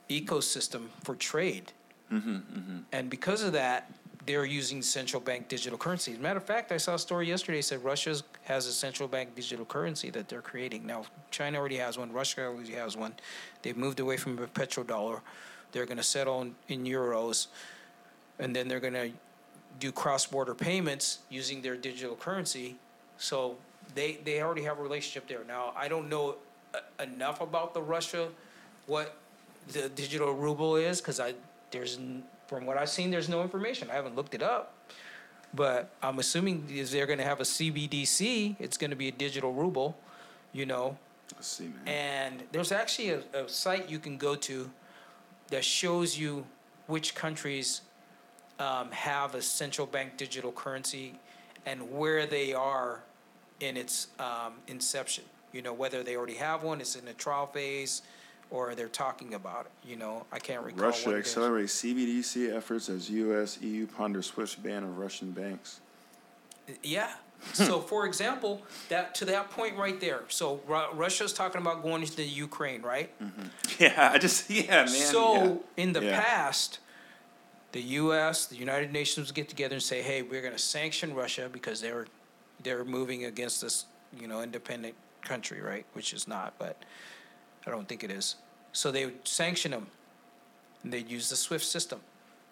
[0.09, 1.71] ecosystem for trade.
[2.91, 3.91] And because of that,
[4.25, 6.13] they're using central bank digital currency.
[6.13, 8.73] As a matter of fact, I saw a story yesterday that said Russia has a
[8.73, 10.85] central bank digital currency that they're creating.
[10.85, 13.13] Now, China already has one, Russia already has one.
[13.61, 15.21] They've moved away from the petrodollar.
[15.71, 17.47] They're going to settle in, in euros,
[18.39, 19.11] and then they're going to
[19.79, 22.75] do cross border payments using their digital currency.
[23.17, 23.57] So
[23.93, 25.43] they, they already have a relationship there.
[25.47, 26.35] Now, I don't know
[26.73, 28.29] uh, enough about the Russia,
[28.87, 29.15] what
[29.71, 31.33] the digital ruble is, because I
[31.71, 31.99] there's
[32.47, 33.89] from what I've seen, there's no information.
[33.89, 34.73] I haven't looked it up,
[35.53, 38.55] but I'm assuming is they're going to have a CBDC.
[38.59, 39.97] It's going to be a digital ruble,
[40.53, 40.97] you know.
[41.33, 41.87] Let's see, man.
[41.87, 44.69] And there's actually a, a site you can go to
[45.49, 46.45] that shows you
[46.87, 47.81] which countries
[48.59, 51.13] um, have a central bank digital currency
[51.65, 53.01] and where they are
[53.59, 55.23] in its um, inception.
[55.53, 58.01] You know, whether they already have one, it's in the trial phase,
[58.51, 59.89] or they're talking about it.
[59.89, 60.85] You know, I can't recall.
[60.87, 61.25] Russia what it is.
[61.27, 63.59] accelerates CBDC efforts as U.S.
[63.61, 65.79] EU ponder swift ban of Russian banks.
[66.83, 67.09] Yeah.
[67.53, 70.21] so, for example, that to that point right there.
[70.27, 73.09] So Ru- Russia's talking about going into the Ukraine, right?
[73.79, 74.87] Yeah, I just yeah, man.
[74.87, 76.21] So in the Yeah.
[76.21, 76.79] past,
[77.75, 81.13] the U.S., the United Nations would get together and say, "Hey, we're going to sanction
[81.13, 82.07] Russia because they're
[82.63, 83.85] they're moving against this,
[84.17, 85.85] you know, independent country, right?
[85.91, 86.77] Which is not, but
[87.67, 88.37] I don't think it is.
[88.71, 89.87] So they would sanction them,
[90.83, 91.99] and they'd use the SWIFT system.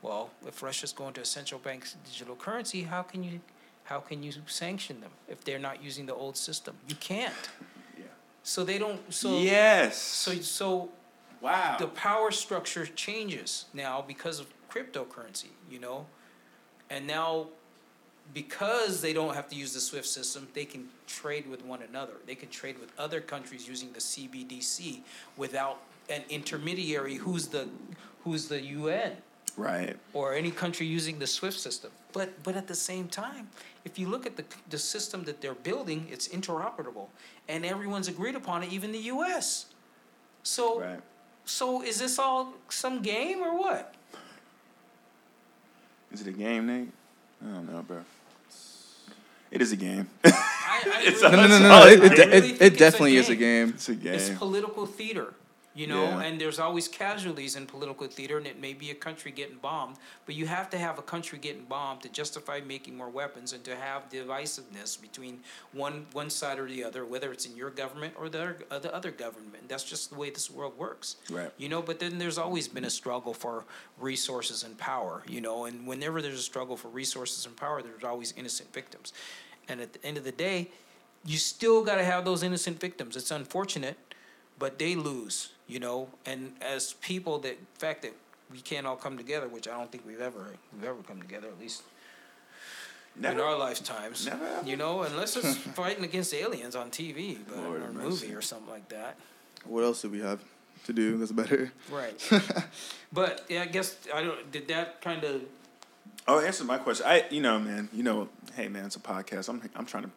[0.02, 3.40] Well, if Russia's going to a central bank digital currency, how can you
[3.86, 6.76] how can you sanction them if they're not using the old system?
[6.90, 7.50] You can't.
[7.98, 8.04] Yeah.
[8.44, 9.00] So they don't.
[9.14, 9.96] So yes.
[9.96, 10.90] So so
[11.40, 11.78] wow.
[11.80, 16.06] the power structure changes now because of cryptocurrency, you know,
[16.90, 17.48] and now
[18.34, 22.14] because they don't have to use the SWIFT system, they can trade with one another.
[22.26, 25.02] They can trade with other countries using the CBDC
[25.38, 27.68] without an intermediary who's the
[28.24, 29.12] who's the UN
[29.58, 29.98] right.
[30.14, 31.92] or any country using the SWIFT system.
[32.14, 33.50] But but at the same time,
[33.84, 37.08] if you look at the the system that they're building, it's interoperable,
[37.50, 39.68] and everyone's agreed upon it, even the U.S.
[40.44, 41.02] So Right.
[41.46, 43.96] so is this all some game or what?
[46.14, 46.90] Is it a game, Nate?
[47.44, 48.00] I don't know, bro.
[49.52, 50.08] It is a game.
[50.24, 51.86] I, I It's really- No, no, no, no.
[51.88, 53.70] It, it, really it, it it's definitely is a game.
[53.70, 54.14] it's a game.
[54.16, 55.34] It's political theater,
[55.76, 56.22] you know, Yeah.
[56.22, 59.98] and there's always casualties in political theater, and it may be a country getting bombed,
[60.26, 63.64] but you have to have a country getting bombed to justify making more weapons and
[63.64, 68.14] to have divisiveness between one one side or the other, whether it's in your government
[68.18, 69.68] or the other, uh, the other government.
[69.68, 71.16] That's just the way this world works.
[71.30, 71.52] Right.
[71.58, 73.66] You know, but then there's always been a struggle for
[73.98, 78.04] resources and power, you know, and whenever there's a struggle for resources and power, there's
[78.04, 79.14] always innocent victims.
[79.68, 80.70] And at the end of the day,
[81.26, 83.16] you still got to have those innocent victims.
[83.16, 83.98] It's unfortunate,
[84.60, 86.08] but they lose, you know.
[86.26, 88.14] And as people, that fact that
[88.52, 91.48] we can't all come together, which I don't think we've ever we've ever come together,
[91.48, 91.82] at least
[93.18, 94.28] in our lifetimes.
[94.28, 94.62] Never.
[94.64, 98.34] You know, unless it's fighting against aliens on TV, but, Lord or a movie mercy.
[98.34, 99.18] or something like that.
[99.66, 100.40] What else do we have
[100.86, 101.72] to do that's better?
[101.92, 102.32] Right.
[103.14, 104.52] but yeah, I guess I don't.
[104.52, 105.42] Did that kind of?
[106.28, 107.06] Oh, answer my question.
[107.08, 109.50] I, you know, man, you know, hey, man, it's a podcast.
[109.50, 110.10] I'm, I'm trying to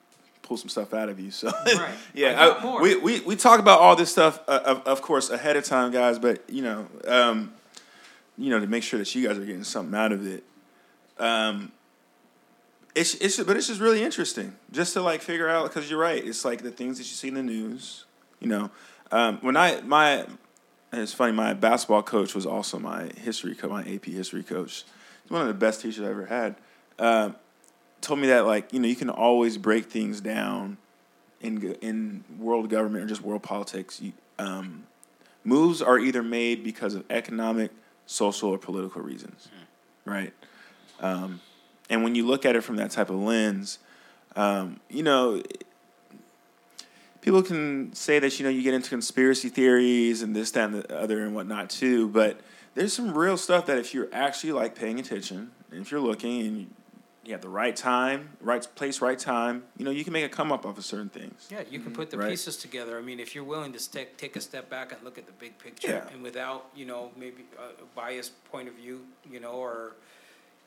[0.46, 1.30] pull some stuff out of you.
[1.30, 1.94] So, Right.
[2.14, 5.56] yeah, I we, we we talk about all this stuff, uh, of, of course, ahead
[5.56, 6.18] of time, guys.
[6.18, 7.52] But you know, um,
[8.38, 10.44] you know, to make sure that you guys are getting something out of it.
[11.18, 11.72] Um,
[12.94, 16.24] it's it's but it's just really interesting just to like figure out because you're right.
[16.24, 18.04] It's like the things that you see in the news.
[18.40, 18.70] You know,
[19.10, 20.26] um, when I my
[20.92, 21.32] it's funny.
[21.32, 24.84] My basketball coach was also my history coach, my AP history coach.
[25.22, 26.56] He's one of the best teachers I ever had.
[26.98, 27.36] Um,
[28.00, 30.78] told me that like you know you can always break things down
[31.40, 34.00] in in world government or just world politics.
[34.00, 34.86] You, um,
[35.44, 37.70] moves are either made because of economic,
[38.06, 39.48] social, or political reasons,
[40.04, 40.32] right?
[41.00, 41.40] Um,
[41.88, 43.78] and when you look at it from that type of lens,
[44.34, 45.42] um, you know,
[47.20, 50.82] people can say that you know you get into conspiracy theories and this, that, and
[50.82, 52.08] the other and whatnot too.
[52.08, 52.40] But
[52.74, 56.40] there's some real stuff that if you're actually like paying attention and if you're looking
[56.46, 56.74] and
[57.26, 60.24] you, you have the right time, right place, right time, you know, you can make
[60.24, 61.48] a come up off of certain things.
[61.50, 61.92] Yeah, you can mm-hmm.
[61.92, 62.30] put the Right.
[62.30, 62.98] pieces together.
[62.98, 65.32] I mean, if you're willing to take take a step back and look at the
[65.32, 66.12] big picture, Yeah.
[66.12, 69.96] and without you know maybe a a biased point of view, you know, or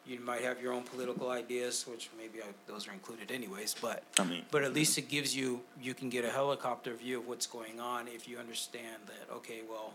[0.06, 3.76] you might have your own political ideas, which maybe I, those are included anyways.
[3.80, 7.20] But I mean, but at least it gives you you can get a helicopter view
[7.20, 9.34] of what's going on if you understand that.
[9.34, 9.94] Okay, well,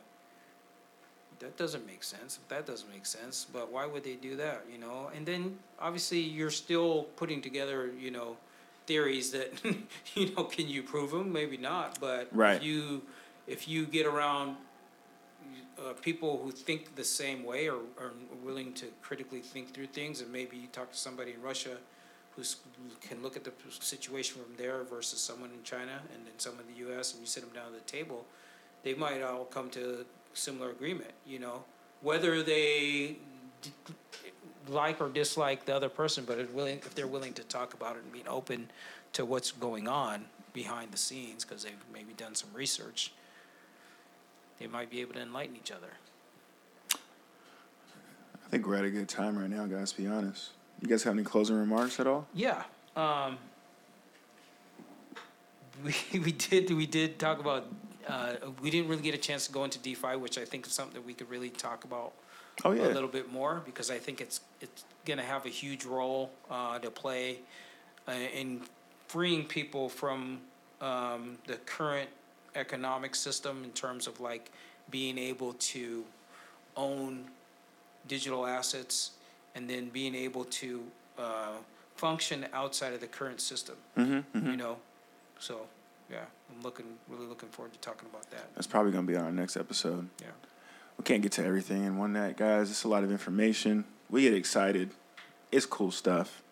[1.40, 2.38] that doesn't make sense.
[2.48, 3.46] That doesn't make sense.
[3.52, 4.64] But why would they do that?
[4.70, 8.36] You know, and then obviously you're still putting together, you know,
[8.86, 9.52] theories that
[10.14, 11.32] you know can you prove them?
[11.32, 11.98] Maybe not.
[12.00, 12.56] But Right.
[12.56, 13.02] if you
[13.46, 14.56] if you get around
[15.78, 18.12] uh, people who think the same way or are
[18.42, 21.76] willing to critically think through things, and maybe you talk to somebody in Russia
[22.36, 22.42] who
[23.00, 26.74] can look at the situation from there versus someone in China and then someone in
[26.74, 27.12] the U.S.
[27.12, 28.24] and you sit them down at the table,
[28.82, 30.04] they might all come to
[30.34, 31.10] similar agreement.
[31.26, 31.64] You know,
[32.02, 33.16] whether they
[33.62, 33.72] d-
[34.68, 37.96] like or dislike the other person, but if willing if they're willing to talk about
[37.96, 38.70] it and being open
[39.14, 43.12] to what's going on behind the scenes because they've maybe done some research,
[44.58, 45.88] they might be able to enlighten each other.
[48.44, 49.92] I think we're at a good time right now, guys.
[49.92, 52.26] To be honest, you guys have any closing remarks at all?
[52.34, 52.62] Yeah.
[52.96, 53.38] Um,
[55.84, 57.66] we we did we did talk about
[58.08, 60.72] uh, we didn't really get a chance to go into DeFi, which I think is
[60.72, 62.12] something that we could really talk about
[62.64, 65.84] Oh a little bit more because I think it's it's going to have a huge
[65.84, 67.38] role uh, to play
[68.06, 68.60] uh, in
[69.08, 70.40] freeing people from
[70.80, 72.08] um, the current
[72.54, 74.50] economic system in terms of like
[74.90, 76.04] being able to
[76.76, 77.24] own
[78.06, 79.12] digital assets
[79.54, 80.82] and then being able to
[81.18, 81.52] uh,
[81.96, 83.76] function outside of the current system.
[83.96, 84.76] mm-hmm, You know,
[85.38, 85.66] so
[86.10, 88.54] yeah, I'm looking really looking forward to talking about that.
[88.54, 90.08] That's probably gonna be on our next episode.
[90.20, 90.28] Yeah.
[90.98, 92.70] We can't get to everything in one night, guys.
[92.70, 93.84] It's a lot of information.
[94.10, 94.90] We get excited.
[95.50, 96.42] It's cool stuff.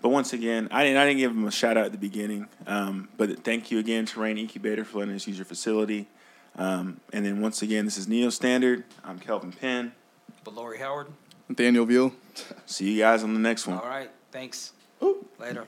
[0.00, 2.48] But once again, I didn't I didn't give them a shout out at the beginning.
[2.66, 6.08] Um, but thank you again, to Rain Incubator, for letting us use your facility.
[6.56, 8.84] Um, and then once again, this is Neo Standard.
[9.04, 9.92] I'm Kelvin Penn.
[10.44, 11.08] Bilori Howard,
[11.54, 12.12] Daniel Veal.
[12.66, 13.78] See you guys on the next one.
[13.78, 14.72] all right, thanks.
[15.02, 15.06] Ooh.
[15.06, 15.26] Ooh.
[15.38, 15.64] Later.